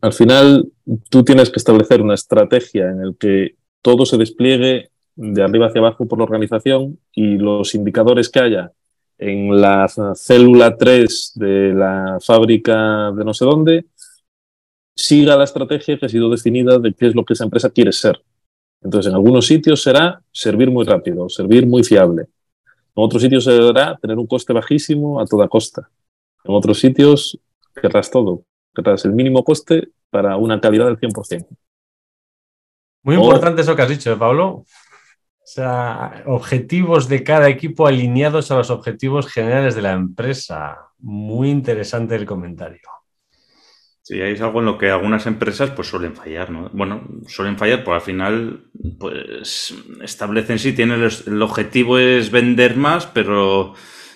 [0.00, 0.68] Al final,
[1.08, 5.80] tú tienes que establecer una estrategia en la que todo se despliegue de arriba hacia
[5.80, 8.72] abajo por la organización y los indicadores que haya
[9.18, 13.86] en la célula 3 de la fábrica de no sé dónde,
[14.96, 17.92] siga la estrategia que ha sido definida de qué es lo que esa empresa quiere
[17.92, 18.20] ser.
[18.82, 22.26] Entonces, en algunos sitios será servir muy rápido, servir muy fiable.
[22.94, 25.88] En otros sitios se deberá tener un coste bajísimo a toda costa.
[26.44, 27.38] En otros sitios
[27.74, 28.44] querrás todo.
[28.74, 31.46] Querrás el mínimo coste para una calidad del 100%.
[33.04, 34.48] Muy importante eso que has dicho, ¿eh, Pablo.
[34.48, 34.66] O
[35.44, 40.78] sea, objetivos de cada equipo alineados a los objetivos generales de la empresa.
[40.98, 42.88] Muy interesante el comentario.
[44.04, 46.68] Sí, ahí es algo en lo que algunas empresas pues suelen fallar, ¿no?
[46.72, 48.64] Bueno, suelen fallar, pues al final
[48.98, 53.74] pues establecen sí, tienen el, el objetivo es vender más, pero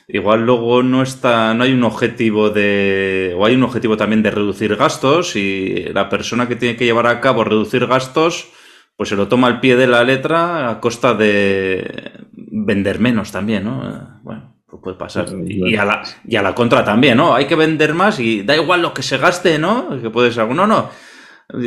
[0.09, 4.33] igual luego no está, no hay un objetivo de, o hay un objetivo también de
[4.33, 8.51] reducir gastos y la persona que tiene que llevar a cabo reducir gastos,
[8.97, 13.65] pues se lo toma al pie de la letra a costa de vender menos también,
[13.65, 14.21] ¿no?
[14.25, 14.56] Bueno.
[14.83, 15.27] Pues puede pasar.
[15.47, 17.35] Y a, la, y a la contra también, ¿no?
[17.35, 20.01] Hay que vender más y da igual lo que se gaste, ¿no?
[20.01, 20.91] Que puede ser, no, no.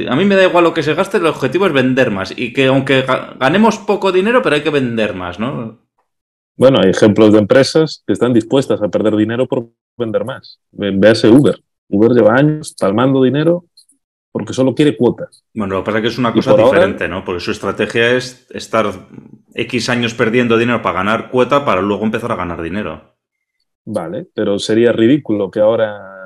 [0.10, 2.34] A mí me da igual lo que se gaste, el objetivo es vender más.
[2.36, 3.06] Y que aunque
[3.40, 5.80] ganemos poco dinero, pero hay que vender más, ¿no?
[6.56, 10.60] Bueno, hay ejemplos de empresas que están dispuestas a perder dinero por vender más.
[10.72, 11.56] Véase Uber.
[11.88, 13.66] Uber lleva años palmando dinero
[14.32, 15.44] porque solo quiere cuotas.
[15.54, 17.26] Bueno, lo que pasa es que es una cosa diferente, ahora, ¿no?
[17.26, 18.86] Porque su estrategia es estar
[19.54, 23.16] X años perdiendo dinero para ganar cuota para luego empezar a ganar dinero.
[23.86, 26.20] Vale, pero sería ridículo que ahora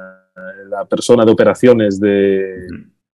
[0.69, 2.67] la persona de operaciones de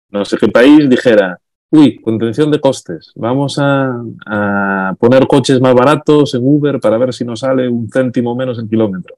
[0.09, 1.39] no sé qué país dijera,
[1.71, 7.13] uy, contención de costes, vamos a, a poner coches más baratos en Uber para ver
[7.13, 9.15] si nos sale un céntimo menos en kilómetro.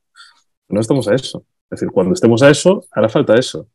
[0.69, 1.43] No estamos a eso.
[1.69, 3.67] Es decir, cuando estemos a eso, hará falta eso.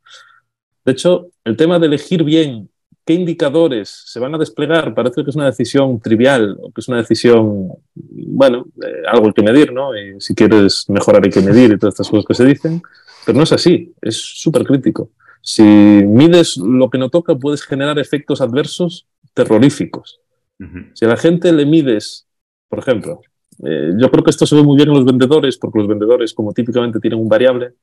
[0.85, 2.69] De hecho, el tema de elegir bien
[3.05, 6.87] qué indicadores se van a desplegar parece que es una decisión trivial o que es
[6.87, 9.95] una decisión, bueno, eh, algo hay que medir, ¿no?
[9.97, 12.81] Y si quieres mejorar hay que medir y todas estas cosas que se dicen,
[13.25, 15.09] pero no es así, es súper crítico.
[15.41, 20.19] Si mides lo que no toca, puedes generar efectos adversos terroríficos.
[20.59, 20.91] Uh -huh.
[20.93, 22.27] Si a la gente le mides,
[22.69, 23.21] por ejemplo,
[23.63, 26.33] eh, yo creo que esto se ve muy bien en los vendedores, porque los vendedores,
[26.33, 27.73] como típicamente tienen un variable,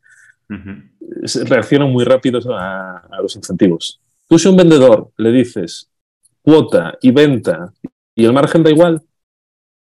[0.51, 1.49] uh -huh.
[1.49, 4.01] reaccionan muy rápido a, a los incentivos.
[4.29, 5.91] Tú si a un vendedor le dices
[6.43, 7.73] cuota y venta
[8.15, 9.03] y el margen da igual,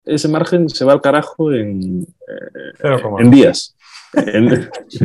[0.04, 3.76] ese margen se va al carajo en, eh, en días.
[4.88, 5.04] Sí.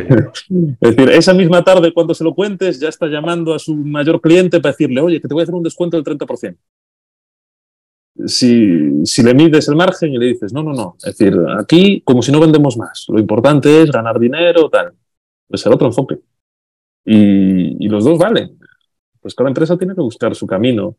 [0.80, 4.20] Es decir, esa misma tarde cuando se lo cuentes ya está llamando a su mayor
[4.20, 6.56] cliente para decirle, oye, que te voy a hacer un descuento del 30%.
[8.26, 12.00] Si, si le mides el margen y le dices, no, no, no, es decir, aquí
[12.00, 14.94] como si no vendemos más, lo importante es ganar dinero, tal,
[15.48, 16.18] pues el otro enfoque.
[17.04, 18.58] Y, y los dos valen
[19.26, 20.98] pues cada empresa tiene que buscar su camino.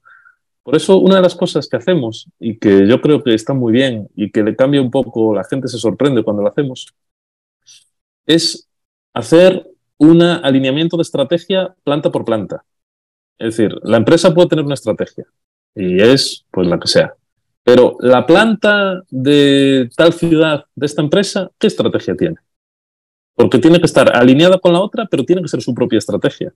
[0.61, 3.71] Por eso, una de las cosas que hacemos y que yo creo que está muy
[3.71, 6.93] bien y que le cambia un poco, la gente se sorprende cuando lo hacemos,
[8.25, 8.67] es
[9.13, 9.65] hacer
[9.97, 12.65] un alineamiento de estrategia planta por planta.
[13.39, 15.23] Es decir, la empresa puede tener una estrategia
[15.73, 17.13] y es pues la que sea.
[17.63, 22.35] Pero la planta de tal ciudad de esta empresa, ¿qué estrategia tiene?
[23.37, 26.51] Porque tiene que estar alineada con la otra, pero tiene que ser su propia estrategia.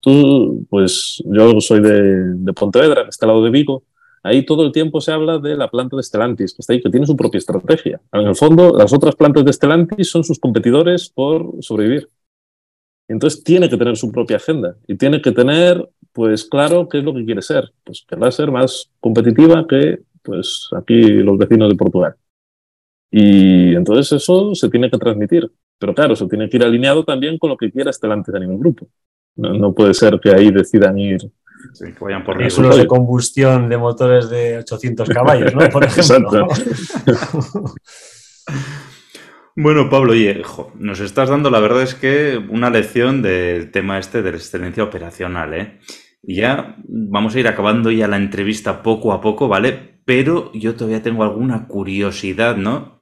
[0.00, 3.84] Tú, pues yo soy de, Pontevedra, en este lado de Vigo,
[4.22, 6.90] ahí todo el tiempo se habla de la planta de Stellantis, que está ahí, que
[6.90, 8.02] tiene su propia estrategia.
[8.12, 12.10] En el fondo, las otras plantas de Stellantis son sus competidores por sobrevivir.
[13.08, 17.04] Entonces tiene que tener su propia agenda y tiene que tener, pues claro, qué es
[17.04, 17.72] lo que quiere ser.
[17.82, 22.14] Pues querrá ser más competitiva que, pues aquí los vecinos de Portugal.
[23.10, 25.50] Y entonces eso se tiene que transmitir.
[25.78, 28.58] Pero claro, se tiene que ir alineado también con lo que quiera Stellantis a nivel
[28.58, 28.88] grupo.
[29.36, 31.20] No, no, puede ser que ahí decidan ir.
[31.72, 35.68] Sí, que vayan por vehículos de combustión de motores de 800 caballos, ¿no?
[35.70, 36.46] Por ejemplo.
[39.56, 40.42] bueno, Pablo, oye,
[40.78, 44.84] nos estás dando, la verdad es que una lección del tema este de la excelencia
[44.84, 45.80] operacional, ¿eh?
[46.22, 50.00] Y ya vamos a ir acabando ya la entrevista poco a poco, ¿vale?
[50.04, 52.93] Pero yo todavía tengo alguna curiosidad, ¿no?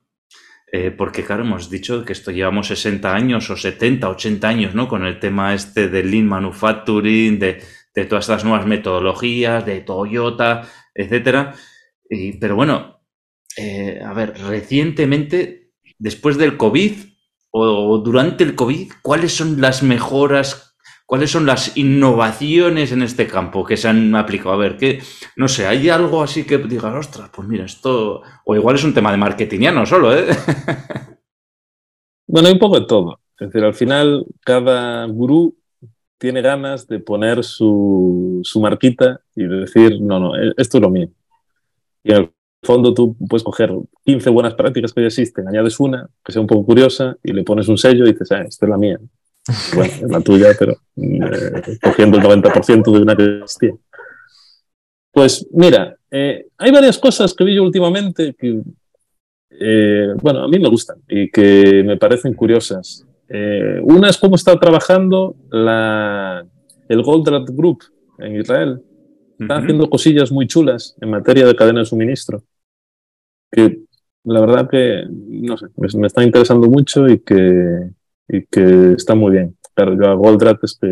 [0.75, 4.89] Eh, porque, claro, hemos dicho que esto llevamos 60 años o 70, 80 años, ¿no?
[4.89, 7.63] Con el tema este del Lean Manufacturing, de,
[8.09, 11.55] todas estas nuevas metodologías, de Toyota, etcétera.
[12.41, 13.03] Pero bueno,
[13.59, 16.93] eh, a ver, recientemente, después del COVID
[17.51, 20.72] o durante el COVID, ¿cuáles son las mejoras
[21.13, 24.55] ¿Cuáles son las innovaciones en este campo que se han aplicado?
[24.55, 25.03] A ver, que
[25.37, 28.23] no sé, ¿hay algo así que digas, ostras, pues mira, esto.
[28.47, 30.25] O igual es un tema de marketingiano solo, ¿eh?
[32.27, 33.21] Bueno, hay un poco de todo.
[33.39, 35.55] Es decir, al final, cada gurú
[36.17, 40.89] tiene ganas de poner su, su marquita y de decir, no, no, esto es lo
[40.89, 41.11] mío.
[42.03, 42.33] Y en el
[42.63, 43.71] fondo tú puedes coger
[44.07, 47.45] 15 buenas prácticas que ya existen, añades una que sea un poco curiosa y le
[47.45, 48.99] pones un sello y dices, ah, esta es la mía.
[49.75, 53.75] Bueno, es la tuya, pero eh, cogiendo el 90% de una que existía.
[55.13, 58.63] Pues mira, eh, hay varias cosas que vi yo últimamente que,
[59.51, 63.07] eh, bueno, a mí me gustan y que me parecen curiosas.
[63.29, 66.45] Eh, una es cómo está trabajando la,
[66.89, 67.85] el Goldratt Group
[68.19, 68.83] en Israel.
[69.39, 69.63] Está uh -huh.
[69.63, 72.43] haciendo cosillas muy chulas en materia de cadena de suministro.
[73.51, 73.81] Que
[74.25, 77.91] la verdad que, no sé, me, me está interesando mucho y que,
[78.29, 79.57] y que está muy bien.
[79.75, 80.89] Pero yo a Goldratt es que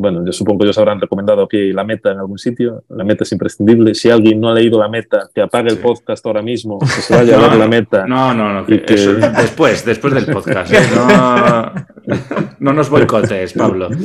[0.00, 2.84] bueno, yo supongo que ellos habrán recomendado aquí la meta en algún sitio.
[2.88, 3.94] La meta es imprescindible.
[3.94, 7.14] Si alguien no ha leído la meta, que apague el podcast ahora mismo, que se
[7.16, 8.06] vaya a ver la meta.
[8.06, 8.64] No, no, no.
[8.64, 10.72] después, después del podcast.
[10.72, 10.78] ¿eh?
[10.94, 11.72] No,
[12.60, 13.88] no nos boicotes, Pablo.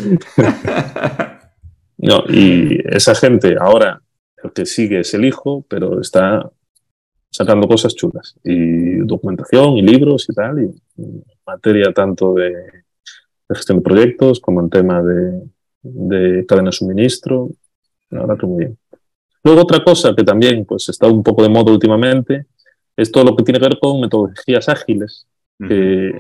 [1.98, 4.02] No, y esa gente ahora,
[4.44, 6.52] el que sigue es el hijo, pero está
[7.32, 8.36] sacando cosas chulas.
[8.44, 10.72] Y documentación y libros y tal, y
[11.46, 15.42] materia tanto de, de gestión de proyectos como en tema de
[15.86, 17.50] de cadena de suministro.
[18.10, 18.78] La verdad que muy bien.
[19.44, 22.48] Luego otra cosa que también pues, está un poco de moda últimamente
[22.98, 25.28] es todo lo que tiene que ver con metodologías ágiles,
[25.60, 26.12] que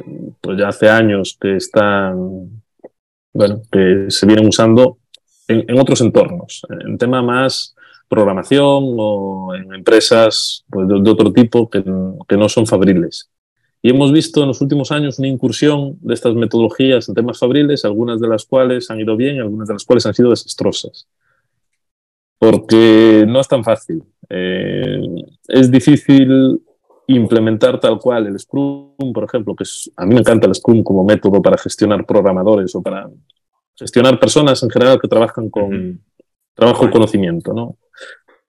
[0.41, 2.61] pues, ya hace años que están,
[3.33, 4.97] bueno, que se vienen usando
[5.47, 7.74] en, otros entornos, en tema más
[8.07, 11.83] programación o en empresas pues, de, otro tipo que,
[12.27, 13.29] que no son fabriles.
[13.81, 17.85] Y hemos visto en los últimos años una incursión de estas metodologías en temas fabriles,
[17.85, 21.07] algunas de las cuales han ido bien y algunas de las cuales han sido desastrosas.
[22.39, 24.03] Porque no es tan fácil.
[24.29, 25.01] Eh,
[25.47, 26.61] es difícil
[27.07, 29.65] implementar tal cual el Scrum, por ejemplo, que
[29.97, 33.07] a mí me encanta el Scrum como método para gestionar programadores o para
[33.75, 36.01] gestionar personas en general que trabajan con
[36.55, 37.77] trabajo y conocimiento, ¿no?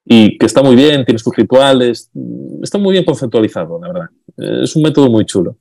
[0.08, 2.10] Y que está muy bien, tiene sus rituales,
[2.62, 4.08] está muy bien conceptualizado, la verdad.
[4.62, 5.56] Es un método muy chulo.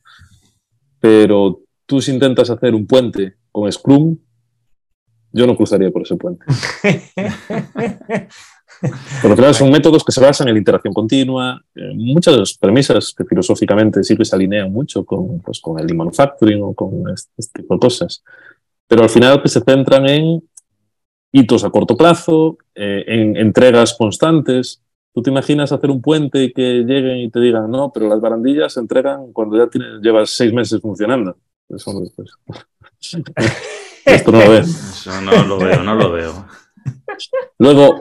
[0.99, 4.15] Pero tú si intentas hacer un puente con Scrum,
[5.31, 6.45] yo no cruzaría por ese puente.
[9.21, 11.61] Por lo general son métodos que se basan en la interacción continua,
[11.95, 16.73] muchas premisas que filosóficamente sí que se alinean mucho con, pues, con el manufacturing o
[16.73, 18.21] con este, este tipo de cosas,
[18.87, 20.43] pero al final que se centran en
[21.35, 24.81] hitos a corto plazo, eh, en entregas constantes.
[25.13, 28.21] ¿Tú te imaginas hacer un puente y que lleguen y te digan, no, pero las
[28.21, 29.69] barandillas se entregan cuando ya
[30.01, 31.35] llevas seis meses funcionando?
[31.67, 32.37] Eso, pues,
[34.05, 34.61] esto no lo veo.
[34.61, 36.47] Eso no lo veo, no lo veo.
[37.59, 37.99] Luego,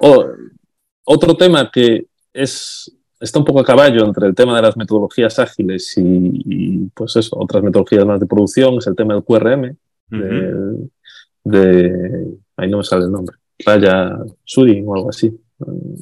[1.05, 5.41] otro tema que es, está un poco a caballo entre el tema de las metodologías
[5.41, 9.77] ágiles y, pues eso, otras metodologías más de producción es el tema del QRM,
[11.45, 15.31] de ahí no me sale el nombre, Raya Suri o algo así,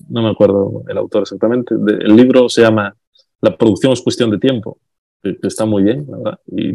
[0.09, 1.75] no me acuerdo el autor exactamente.
[1.75, 2.95] el libro se llama
[3.41, 4.79] La producción es cuestión de tiempo,
[5.23, 6.41] que, está muy bien, la verdad.
[6.47, 6.71] Y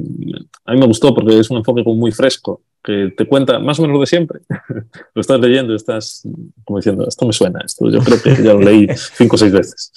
[0.65, 3.81] a mí me gustó porque es un enfoque muy fresco, que te cuenta más o
[3.81, 4.41] menos de siempre.
[5.15, 6.27] lo estás leyendo estás
[6.63, 9.51] como diciendo, esto me suena, esto yo creo que ya lo leí cinco o seis
[9.51, 9.93] veces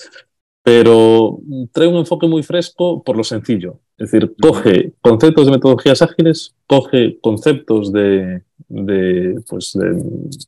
[0.63, 1.39] pero
[1.73, 3.81] trae un enfoque muy fresco por lo sencillo.
[3.97, 9.91] Es decir, coge conceptos de metodologías ágiles, coge conceptos de, de, pues, de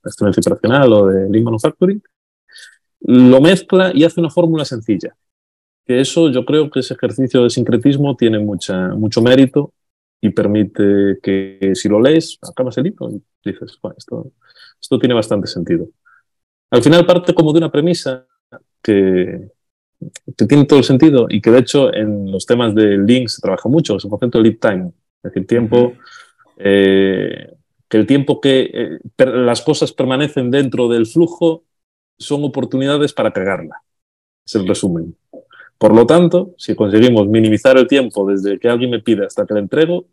[0.05, 2.03] excelencia operacional o de Lean Manufacturing,
[3.01, 5.15] lo mezcla y hace una fórmula sencilla.
[5.85, 9.75] Que eso yo creo que ese ejercicio de sincretismo tiene mucha, mucho mérito
[10.21, 14.33] y permite que si lo lees, acabas el libro y dices, esto,
[14.81, 15.89] esto tiene bastante sentido.
[16.71, 18.25] Al final parte como de una premisa
[18.81, 19.51] que,
[20.37, 23.43] que tiene todo el sentido y que de hecho en los temas de links se
[23.43, 24.93] trabaja mucho, es el concepto de lead time,
[25.23, 25.95] es decir, tiempo,
[26.57, 27.53] eh,
[27.93, 31.65] que el tiempo que eh, las cosas permanecen dentro del flujo
[32.19, 33.83] son oportunidades para cagarla,
[34.47, 35.15] es el resumen.
[35.77, 39.53] Por lo tanto, si conseguimos minimizar el tiempo desde que alguien me pide hasta que
[39.53, 40.07] la entrego,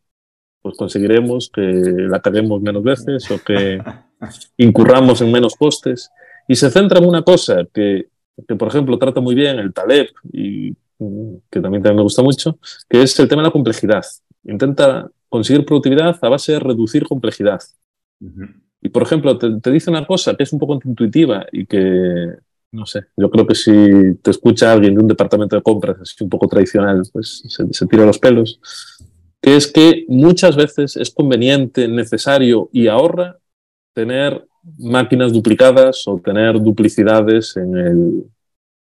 [0.62, 3.82] pues conseguiremos que la caguemos menos veces o que
[4.58, 6.12] incurramos en menos costes.
[6.50, 8.10] Y se centra en una cosa que
[8.48, 12.22] que por ejemplo trata muy bien el Taleb y mm, que también, también me gusta
[12.22, 12.58] mucho,
[12.90, 14.04] que es el tema de la complejidad.
[14.44, 17.62] Intenta conseguir productividad a base de reducir complejidad.
[18.82, 22.34] Y por ejemplo, te, dice una cosa que es un poco intuitiva y que,
[22.72, 26.24] no sé, yo creo que si te escucha alguien de un departamento de compras así
[26.24, 28.60] un poco tradicional, pues se, se tira los pelos,
[29.42, 33.38] que es que muchas veces es conveniente, necesario y ahorra
[33.94, 34.46] tener
[34.78, 38.24] máquinas duplicadas o tener duplicidades en, el,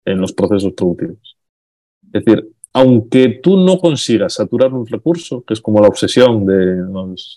[0.04, 1.36] en los procesos productivos.
[2.12, 6.84] Es decir, aunque tú no consigas saturar un recurso, que es como la obsesión de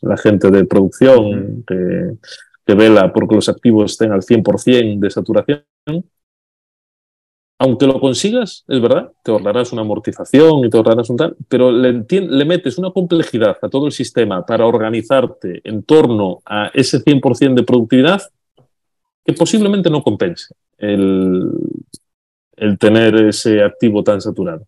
[0.02, 2.16] la gente de producción que,
[2.66, 5.64] que vela porque los activos estén al 100% de saturación,
[7.64, 11.72] aunque lo consigas, es verdad, te ahorrarás una amortización y te ahorrarás un tal, pero
[11.72, 17.04] le, le, metes una complejidad a todo el sistema para organizarte en torno a ese
[17.04, 18.20] 100% de productividad
[19.24, 21.52] que posiblemente no compense el,
[22.56, 24.66] el tener ese activo tan saturado.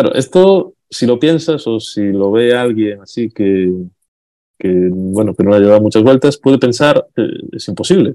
[0.00, 3.68] Claro, esto, si lo piensas o si lo ve alguien así que,
[4.56, 8.14] que bueno, que no le ha llevado muchas vueltas, puede pensar que es imposible.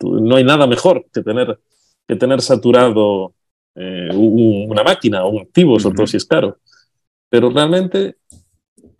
[0.00, 1.58] No hay nada mejor que tener
[2.06, 3.34] que tener saturado
[3.74, 6.58] eh, una máquina o un activo, sobre todo si es caro.
[7.28, 8.18] Pero realmente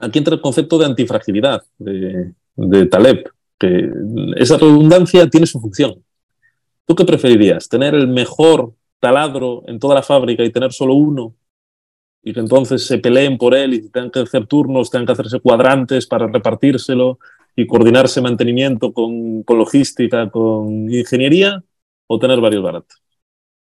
[0.01, 3.89] aquí entra el concepto de antifragilidad de, de Taleb, que
[4.35, 6.03] esa redundancia tiene su función.
[6.87, 7.69] ¿Tú qué preferirías?
[7.69, 11.33] ¿Tener el mejor taladro en toda la fábrica y tener solo uno?
[12.27, 15.39] Y que entonces se peleen por él y tengan que hacer turnos, tengan que hacerse
[15.39, 17.21] cuadrantes para repartírselo
[17.55, 21.63] y coordinarse mantenimiento con, con logística, con ingeniería,
[22.09, 23.01] o tener varios baratos.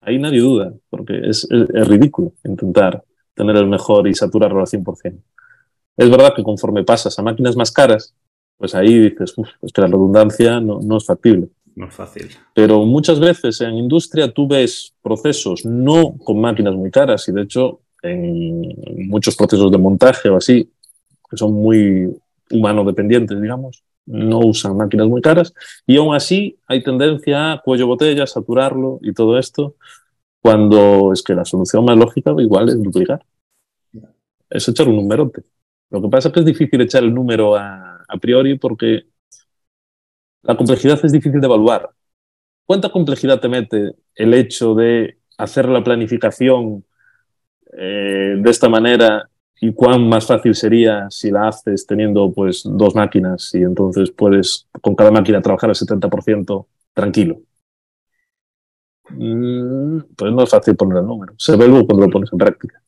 [0.01, 3.03] Ahí nadie duda, porque es, es, ridículo intentar
[3.35, 5.21] tener el mejor y saturarlo al 100%.
[5.97, 8.15] Es verdad que conforme pasas a máquinas más caras,
[8.57, 11.49] pues ahí dices, es que la redundancia no, no es factible.
[11.75, 12.29] No es fácil.
[12.55, 17.41] Pero muchas veces en industria tú ves procesos no con máquinas muy caras y de
[17.41, 20.71] hecho en muchos procesos de montaje o así,
[21.29, 22.15] que son muy
[22.51, 25.53] humano dependientes, digamos, no usan máquinas muy caras
[25.87, 29.75] y aún así hay tendencia a cuello botella, saturarlo y todo esto,
[30.41, 33.25] cuando es que la solución más lógica igual es duplicar.
[34.49, 35.43] Es echar un numerote.
[35.89, 39.05] Lo que pasa es que es difícil echar el número a, a priori porque
[40.43, 41.89] la complejidad es difícil de evaluar.
[42.65, 46.85] ¿Cuánta complejidad te mete el hecho de hacer la planificación
[47.77, 52.95] eh, de esta manera y cuán más fácil sería si la haces teniendo pues dos
[52.95, 57.39] máquinas y entonces puedes con cada máquina trabajar al 70% tranquilo?
[59.09, 61.33] Mm, pues no es fácil poner el número.
[61.37, 62.81] Se ve luego cuando lo pones en práctica.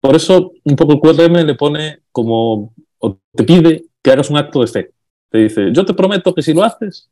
[0.00, 4.38] Por eso, un poco el QRM le pone como, o te pide que hagas un
[4.38, 4.90] acto de fe.
[5.28, 7.10] Te dice, yo te prometo que si lo haces,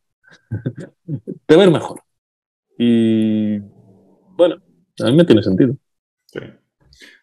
[1.46, 2.02] te va a ir mejor.
[2.78, 3.58] Y
[4.36, 4.56] bueno,
[5.00, 5.74] a mí me tiene sentido.
[6.26, 6.40] Sí.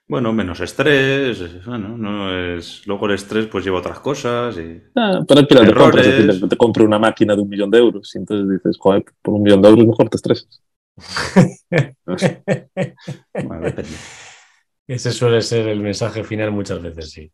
[0.07, 2.85] Bueno, menos estrés, bueno, no es...
[2.85, 4.79] luego el estrés pues lleva otras cosas y...
[4.95, 7.79] Ah, pero aquí te compras, es decir, te compre una máquina de un millón de
[7.79, 10.61] euros y entonces dices, joder, por un millón de euros mejor te estresas.
[13.43, 13.95] bueno, depende.
[14.87, 17.31] Ese suele ser el mensaje final muchas veces, sí.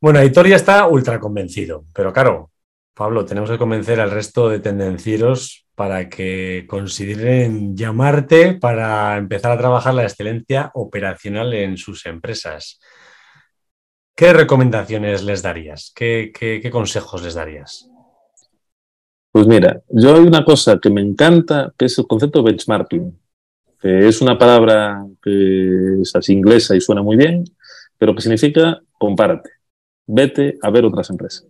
[0.00, 2.52] Bueno, Aitor ya está ultra convencido, pero claro,
[2.94, 9.58] Pablo, tenemos que convencer al resto de tendencieros para que consideren llamarte para empezar a
[9.58, 12.80] trabajar la excelencia operacional en sus empresas.
[14.16, 15.92] ¿Qué recomendaciones les darías?
[15.94, 16.32] ¿Qué,
[16.70, 17.90] consejos les darías?
[19.32, 23.18] Pues mira, yo hay una cosa que me encanta, que es el concepto de benchmarking,
[23.82, 27.44] es una palabra que es inglesa y suena muy bien,
[27.98, 29.50] pero que significa compárate,
[30.06, 31.46] vete a ver otras empresas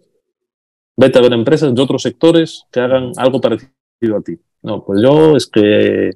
[0.97, 4.39] vete a ver empresas de otros sectores que hagan algo parecido a ti.
[4.63, 6.11] No, pues yo es que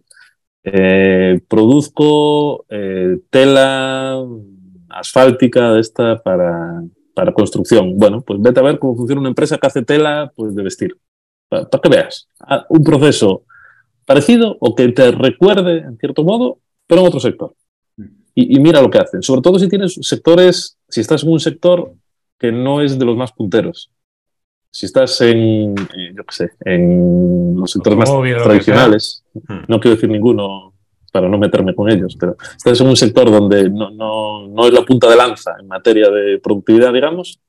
[0.65, 4.25] eh, produzco eh, tela
[4.89, 6.83] asfáltica esta para,
[7.15, 7.97] para, construcción.
[7.99, 10.97] Bueno, pues vete a ver cómo funciona una empresa que hace tela pues, de vestir.
[11.49, 13.45] Para, que veas ah, un proceso
[14.05, 17.55] parecido o que te recuerde, en cierto modo, pero en otro sector.
[18.35, 19.23] Y, y mira lo que hacen.
[19.23, 21.93] Sobre todo si tienes sectores, si estás en un sector
[22.39, 23.91] que no es de los más punteros
[24.71, 28.11] si estás en, yo qué sé, en los sectores más
[28.43, 29.65] tradicionales, hmm.
[29.69, 30.75] no quiero decir ninguno
[31.13, 34.73] para no meterme con ellos, pero estás en un sector donde no, no, no es
[34.73, 37.41] la punta de lanza en materia de productividad, digamos,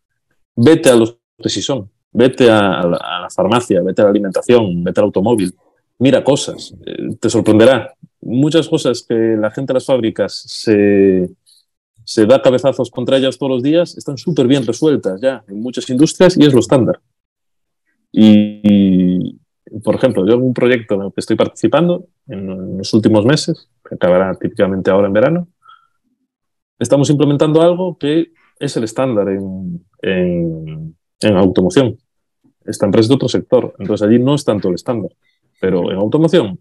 [0.55, 4.11] vete a los que sí son, vete a, la, a la farmacia, vete a la
[4.11, 5.53] alimentación, vete al automóvil,
[5.99, 7.93] mira cosas, eh, te sorprenderá.
[8.21, 11.29] Muchas cosas que la gente de las fábricas se,
[12.03, 15.89] se da cabezazos contra ellas todos los días, están súper bien resueltas ya en muchas
[15.89, 16.99] industrias y es lo estándar.
[18.11, 19.39] Y,
[19.83, 23.95] por ejemplo, yo un proyecto en el que estoy participando en, los últimos meses, que
[23.95, 25.47] acabará típicamente ahora en verano,
[26.79, 31.97] estamos implementando algo que es el estándar en, en, automoción.
[32.65, 35.11] Esta empresa es de otro sector, entonces allí no es tanto el estándar,
[35.59, 36.59] pero en automoción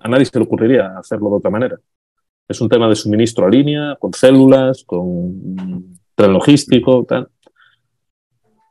[0.00, 1.78] a nadie se le ocurriría hacerlo de otra manera.
[2.48, 7.28] Es un tema de suministro a línea, con células, con tren logístico, tal.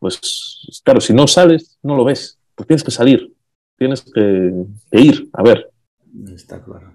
[0.01, 2.39] Pues claro, si no sales, no lo ves.
[2.55, 3.31] Pues tienes que salir,
[3.77, 4.51] tienes que,
[4.93, 5.69] ir a ver.
[6.33, 6.91] Está claro.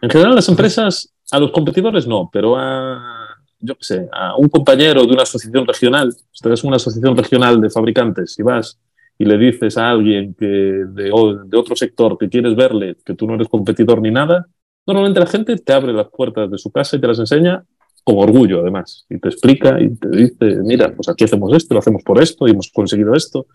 [0.00, 3.28] En general, las empresas, a los competidores no, pero a,
[3.60, 7.60] yo qué sé, a un compañero de una asociación regional, ustedes es una asociación regional
[7.60, 8.78] de fabricantes y vas
[9.18, 11.12] y le dices a alguien que de,
[11.44, 14.48] de, otro sector que quieres verle, que tú no eres competidor ni nada,
[14.86, 17.64] Normalmente la gente te abre las puertas de su casa y te las enseña
[18.04, 21.80] con orgullo, además, y te explica y te dice, mira, pues aquí hacemos esto, lo
[21.80, 23.46] hacemos por esto y hemos conseguido esto.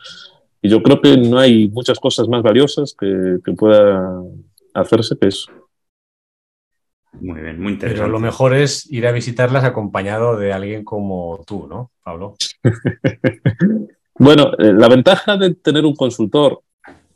[0.61, 4.21] Y yo creo que no hay muchas cosas más valiosas que, que pueda
[4.73, 5.51] hacerse que eso.
[7.13, 8.01] Muy bien, muy interesante.
[8.01, 12.35] Pero lo mejor es ir a visitarlas acompañado de alguien como tú, ¿no, Pablo?
[14.15, 16.61] bueno, eh, la ventaja de tener un consultor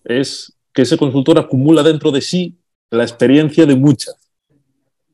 [0.03, 2.57] es que ese consultor acumula dentro de sí
[2.89, 4.15] la experiencia de muchas.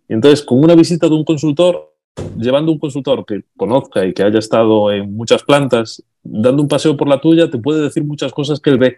[0.07, 1.88] Y entonces, con una visita de un consultor,
[2.37, 6.95] llevando un consultor que conozca y que haya estado en muchas plantas dando un paseo
[6.97, 8.97] por la tuya, te puede decir muchas cosas que él ve.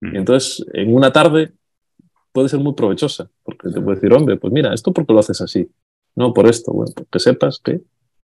[0.00, 0.14] Mm.
[0.14, 1.52] Y entonces, en una tarde
[2.32, 5.40] puede ser muy provechosa, porque te puede decir, hombre, pues mira, esto porque lo haces
[5.40, 5.68] así.
[6.14, 6.72] No, por esto.
[6.72, 7.80] Bueno, pues que sepas que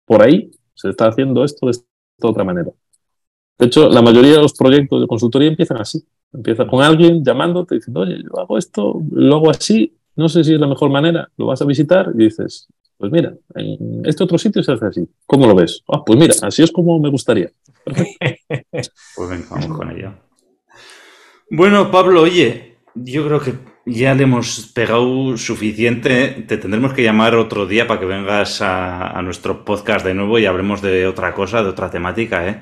[0.05, 1.85] por ahí se está haciendo esto de esta
[2.23, 2.71] otra manera.
[3.57, 6.03] De hecho, la mayoría de los proyectos de consultoría empiezan así.
[6.33, 10.53] Empieza con alguien llamándote diciendo, oye, yo hago esto, lo hago así, no sé si
[10.53, 12.67] es la mejor manera, lo vas a visitar y dices,
[13.01, 15.09] pues mira, en este otro sitio se hace así.
[15.25, 15.81] ¿Cómo lo ves?
[15.91, 17.49] Ah, pues mira, así es como me gustaría.
[19.15, 20.13] Pues venga, vamos con ello.
[21.49, 23.53] Bueno, Pablo, oye, yo creo que
[23.85, 26.45] ya le hemos pegado suficiente.
[26.47, 30.37] Te tendremos que llamar otro día para que vengas a, a nuestro podcast de nuevo
[30.37, 32.61] y hablemos de otra cosa, de otra temática, ¿eh?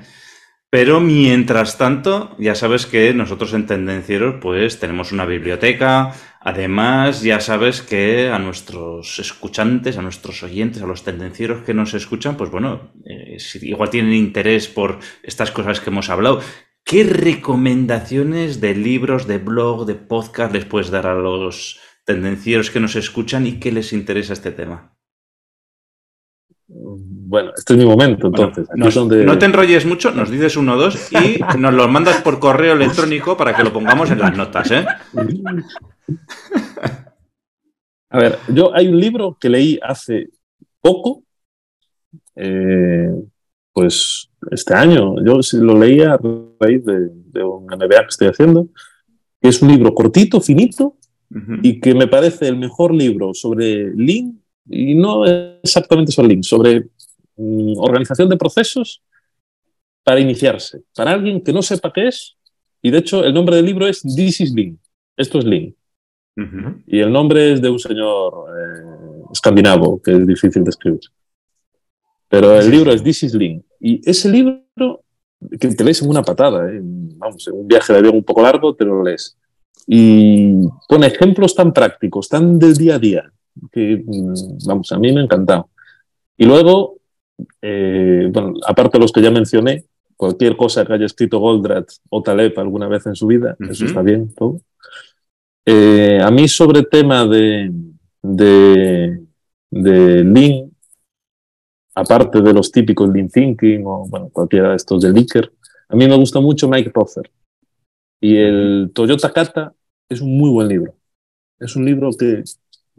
[0.71, 6.13] Pero mientras tanto, ya sabes que nosotros en Tendencieros pues tenemos una biblioteca.
[6.41, 11.95] Además, ya sabes que a nuestros escuchantes, a nuestros oyentes, a los tendencieros que nos
[11.95, 16.41] escuchan, pues bueno, eh, si igual tienen interés por estas cosas que hemos hablado.
[16.85, 22.79] ¿Qué recomendaciones de libros, de blog, de podcast les puedes dar a los tendencieros que
[22.79, 24.98] nos escuchan y que les interesa este tema?
[27.31, 28.67] Bueno, este es mi momento, entonces.
[28.75, 32.21] Nos- donde- No te enrolles mucho, nos dices uno o dos y nos los mandas
[32.23, 34.83] por correo electrónico para que lo pongamos en las notas, ¿eh?
[38.09, 40.29] A ver, yo hay un libro que leí hace
[40.81, 41.23] poco,
[42.35, 43.11] eh,
[43.73, 46.17] pues este año, yo lo leí a
[46.59, 48.69] raíz de, de un MBA que estoy haciendo,
[49.39, 50.95] que es un libro cortito, finito,
[51.61, 55.25] y que me parece el mejor libro sobre Lean, y no
[55.61, 56.87] exactamente sobre Lean, sobre
[57.77, 59.01] organización de procesos
[60.03, 62.37] para iniciarse, para alguien que no sepa qué es,
[62.81, 64.79] y de hecho el nombre del libro es This is Lean,
[65.17, 65.75] esto es Lean.
[66.87, 71.01] Y el nombre es de un señor eh, escandinavo, que es difícil de escribir.
[72.29, 73.61] Pero el libro es This is Lean.
[73.79, 74.63] Y ese libro,
[75.59, 76.79] que te lees en una patada, ¿eh?
[76.81, 79.37] vamos, en un viaje de avión un poco largo, te lo lees.
[79.85, 80.53] Y
[80.87, 83.33] pone ejemplos tan prácticos, tan del día a día,
[83.71, 85.69] que, mm, vamos, a mí me ha encantado.
[86.37, 86.98] Y luego,
[87.61, 89.85] eh, bueno, aparte de los que ya mencioné,
[90.15, 94.01] cualquier cosa que haya escrito Goldratt o Taleb alguna vez en su vida, eso está
[94.01, 94.61] bien, todo.
[95.65, 97.71] Eh, a mí sobre tema de,
[98.21, 99.23] de,
[99.69, 100.71] de Lean,
[101.95, 105.51] aparte de los típicos Lean Thinking o bueno, cualquiera de estos de Licker,
[105.87, 107.29] a mí me gusta mucho Mike Rother.
[108.21, 109.73] Y el Toyota Kata
[110.09, 110.95] es un muy buen libro.
[111.59, 112.43] Es un libro que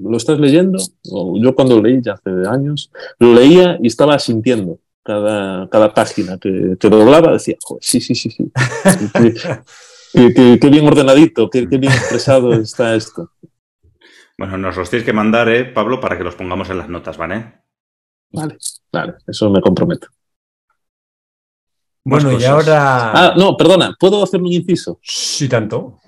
[0.03, 0.79] lo estás leyendo,
[1.11, 5.93] o yo cuando lo leí ya hace años, lo leía y estaba sintiendo cada, cada
[5.95, 8.51] página que, que doblaba, decía, joder, sí, sí, sí, sí.
[9.15, 9.35] Qué,
[10.13, 13.31] qué- qué- qué bien ordenadito, qué, qué bien expresado está esto.
[14.39, 17.17] Bueno, nos los tienes que mandar, ¿eh, Pablo, para que los pongamos en las notas,
[17.17, 17.61] ¿vale?
[18.33, 18.57] Vale,
[18.93, 20.09] vale, eso me comprometo.
[22.03, 23.13] Bueno, y ahora.
[23.13, 24.99] Ah, no, perdona, ¿puedo hacer un inciso?
[25.03, 26.00] Sí, tanto.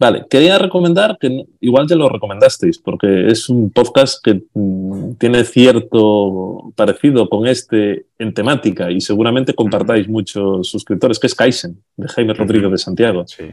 [0.00, 5.42] Vale, quería recomendar que igual ya lo recomendasteis, porque es un podcast que mm, tiene
[5.44, 12.08] cierto parecido con este en temática y seguramente compartáis muchos suscriptores, que es Kaizen, de
[12.08, 12.32] Jaime.
[12.34, 13.26] Rodríguez de Santiago.
[13.26, 13.44] Sí.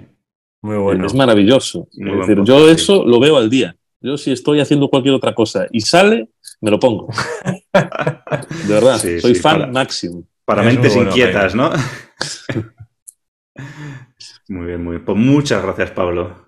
[0.61, 1.07] Muy bueno.
[1.07, 1.87] Es maravilloso.
[1.93, 3.75] Muy es decir, yo eso lo veo al día.
[3.99, 6.29] Yo si estoy haciendo cualquier otra cosa y sale,
[6.61, 7.07] me lo pongo.
[7.73, 10.23] De verdad, Sí, soy sí, fan para- máximo.
[10.45, 11.71] Para mentes bueno, inquietas, ¿no?
[14.47, 15.05] muy bien, muy bien.
[15.05, 16.45] Pues muchas gracias, Pablo.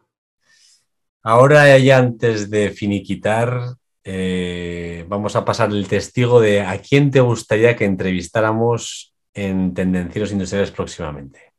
[1.24, 7.20] Ahora, ya antes de finiquitar, eh, vamos a pasar el testigo de a quién te
[7.20, 11.54] gustaría que entrevistáramos en Tendencieros Industriales próximamente.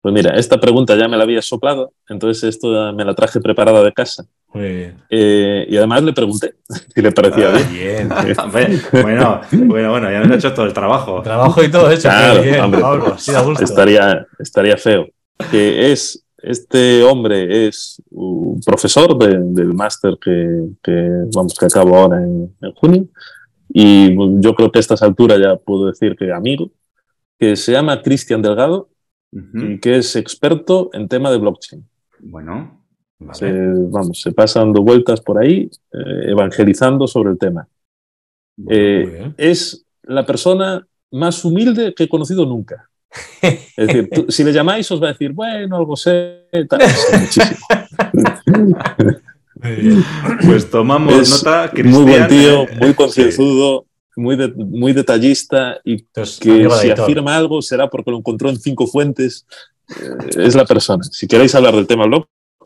[0.00, 3.82] Pues mira, esta pregunta ya me la había soplado, entonces esto me la traje preparada
[3.82, 4.24] de casa.
[4.56, 5.02] Muy bien.
[5.10, 6.54] Eh, y además le pregunté
[6.94, 8.08] si le parecía Ah, bien.
[9.02, 11.22] Bueno, bueno, bueno, ya nos ha hecho todo el trabajo.
[11.22, 12.02] Trabajo y todo hecho.
[12.02, 13.64] Claro, bien, hombre, Pablo, así da gusto.
[13.64, 15.06] Estaría, estaría feo.
[15.50, 21.96] Que es, este hombre es un profesor de- del máster que, que, vamos, que acabo
[21.96, 23.06] ahora en, en junio.
[23.68, 26.70] Y yo creo que a estas alturas ya puedo decir que amigo,
[27.38, 28.88] que se llama Cristian Delgado
[29.32, 31.84] y que es experto en tema de blockchain.
[32.20, 32.85] Bueno,
[33.18, 33.38] Vale.
[33.38, 33.52] Se,
[33.90, 37.66] vamos, se pasa dando vueltas por ahí, eh, evangelizando sobre el tema.
[38.68, 42.88] Eh, es la persona más humilde que he conocido nunca.
[43.40, 46.80] Es decir, tú- si le llamáis os va a decir, bueno, algo sé, tal,
[50.46, 52.28] pues tomamos Es nota, muy buen Cristian.
[52.28, 53.86] tío, eh, muy concienzudo,
[54.16, 58.58] muy, de- muy detallista y Entonces, que si afirma algo será porque lo encontró en
[58.58, 59.46] cinco fuentes.
[59.88, 61.02] Eh, es la persona.
[61.04, 62.06] Si queréis hablar del tema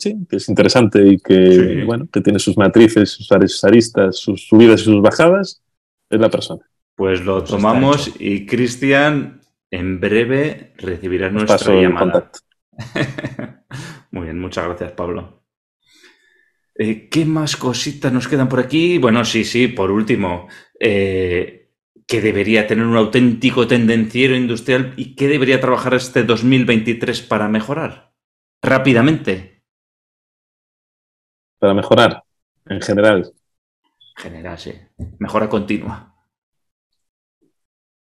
[0.01, 1.82] blockchain, que es interesante y que, Sí.
[1.84, 5.62] bueno, que tiene sus matrices, sus ares- aristas, sus subidas y sus bajadas,
[6.09, 6.64] es la persona.
[6.96, 9.40] Pues lo Pues tomamos y Cristian,
[9.70, 12.12] en breve recibirás Os nuestra llamada.
[12.12, 12.38] contacto.
[14.11, 15.42] Muy bien, muchas gracias, Pablo.
[16.74, 18.98] Eh, ¿Qué más cositas nos quedan por aquí?
[18.98, 20.48] Bueno, sí, sí, por último,
[20.78, 21.68] eh,
[22.07, 28.12] ¿qué debería tener un auténtico tendenciero industrial y qué debería trabajar este 2023 para mejorar?
[28.62, 29.59] Rápidamente.
[31.61, 32.24] Para mejorar,
[32.66, 33.30] en general.
[34.16, 34.72] En general, sí.
[35.18, 36.12] Mejora continua.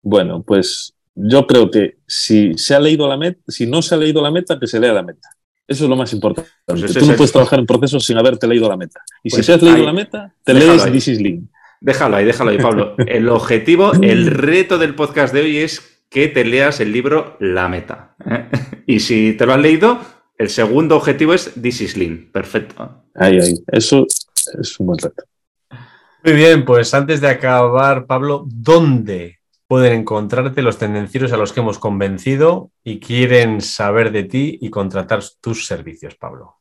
[0.02, 3.98] Bueno, pues yo creo que si se ha leído la meta, si no se ha
[3.98, 5.28] leído la meta, que se lea la meta.
[5.66, 6.50] Eso es lo más importante.
[6.64, 9.00] Pues Tú no el- puedes trabajar en procesos sin haberte leído la meta.
[9.22, 10.92] Y Pues si te has leído ahí- la meta, te lees ahí.
[10.92, 11.18] This is.
[11.80, 12.94] Déjalo ahí, déjalo ahí, Pablo.
[13.06, 17.68] El objetivo, el reto del podcast de hoy es que te leas el libro La
[17.68, 18.14] Meta.
[18.24, 18.48] ¿eh?
[18.86, 19.98] Y si te lo has leído,
[20.38, 22.28] el segundo objetivo es This is Lean.
[22.32, 23.02] Perfecto.
[23.14, 23.54] Ahí, ahí.
[23.66, 24.06] Eso
[24.58, 25.24] es un buen reto.
[26.24, 31.60] Muy bien, pues antes de acabar, Pablo, ¿dónde pueden encontrarte los tendencieros a los que
[31.60, 36.54] hemos convencido y quieren saber de ti y contratar tus servicios, Pablo?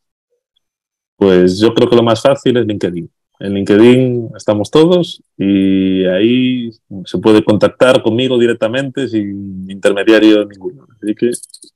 [1.16, 3.10] Pues yo creo que lo más fácil es LinkedIn.
[3.40, 6.72] En LinkedIn estamos todos y ahí
[7.06, 10.88] se puede contactar conmigo directamente sin intermediario ninguno.
[10.96, 11.32] Así que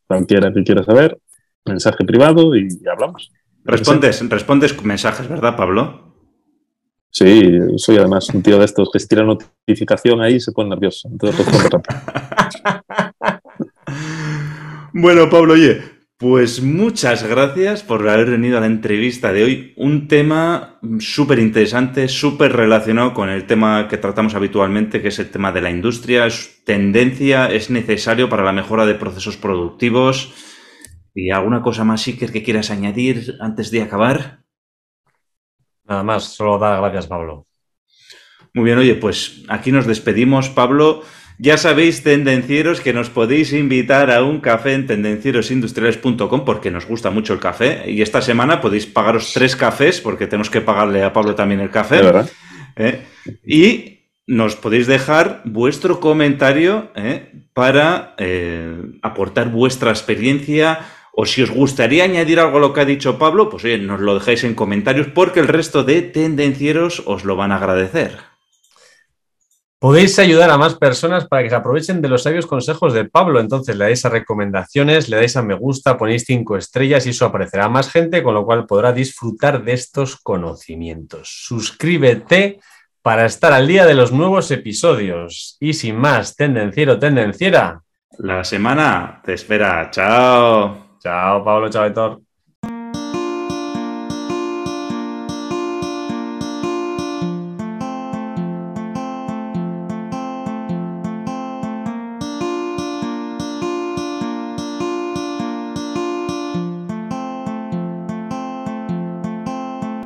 [0.07, 1.17] cualquiera que quiera saber,
[1.65, 3.31] mensaje privado y hablamos.
[3.63, 6.11] Respondes, respondes mensajes, ¿verdad, Pablo?
[7.09, 11.09] Sí, soy además un tío de estos que si tira notificación ahí se pone nervioso.
[11.09, 11.45] Entonces.
[14.93, 15.81] Bueno, Pablo, oye,
[16.17, 19.73] pues muchas gracias por haber venido a la entrevista de hoy.
[19.77, 25.31] Un tema súper interesante, súper relacionado con el tema que tratamos habitualmente, que es el
[25.31, 26.25] tema de la industria.
[26.25, 30.33] Es tendencia, es necesario para la mejora de procesos productivos.
[31.13, 34.39] ¿Y alguna cosa más, Iker, que quieras añadir antes de acabar?
[35.83, 37.47] Nada más, solo dar gracias, Pablo.
[38.53, 41.03] Muy bien, oye, pues aquí nos despedimos, Pablo.
[41.37, 47.09] Ya sabéis, tendencieros, que nos podéis invitar a un café en tendencierosindustriales.com porque nos gusta
[47.09, 47.89] mucho el café.
[47.89, 51.71] Y esta semana podéis pagaros tres cafés porque tenemos que pagarle a Pablo también el
[51.71, 51.95] café.
[51.97, 52.29] De verdad.
[52.75, 53.01] ¿eh?
[53.43, 57.31] Y nos podéis dejar vuestro comentario ¿eh?
[57.53, 60.79] para eh, aportar vuestra experiencia.
[61.13, 63.99] O si os gustaría añadir algo a lo que ha dicho Pablo, pues oye, nos
[63.99, 68.31] lo dejáis en comentarios porque el resto de tendencieros os lo van a agradecer.
[69.81, 73.39] Podéis ayudar a más personas para que se aprovechen de los sabios consejos de Pablo.
[73.39, 77.25] Entonces le dais a recomendaciones, le dais a me gusta, ponéis cinco estrellas y eso
[77.25, 81.45] aparecerá a más gente, con lo cual podrá disfrutar de estos conocimientos.
[81.47, 82.59] Suscríbete
[83.01, 85.57] para estar al día de los nuevos episodios.
[85.59, 87.81] Y sin más, tendenciero, tendenciera.
[88.19, 89.89] La semana te espera.
[89.89, 90.90] Chao.
[91.01, 92.21] Chao, Pablo, chao, Héctor.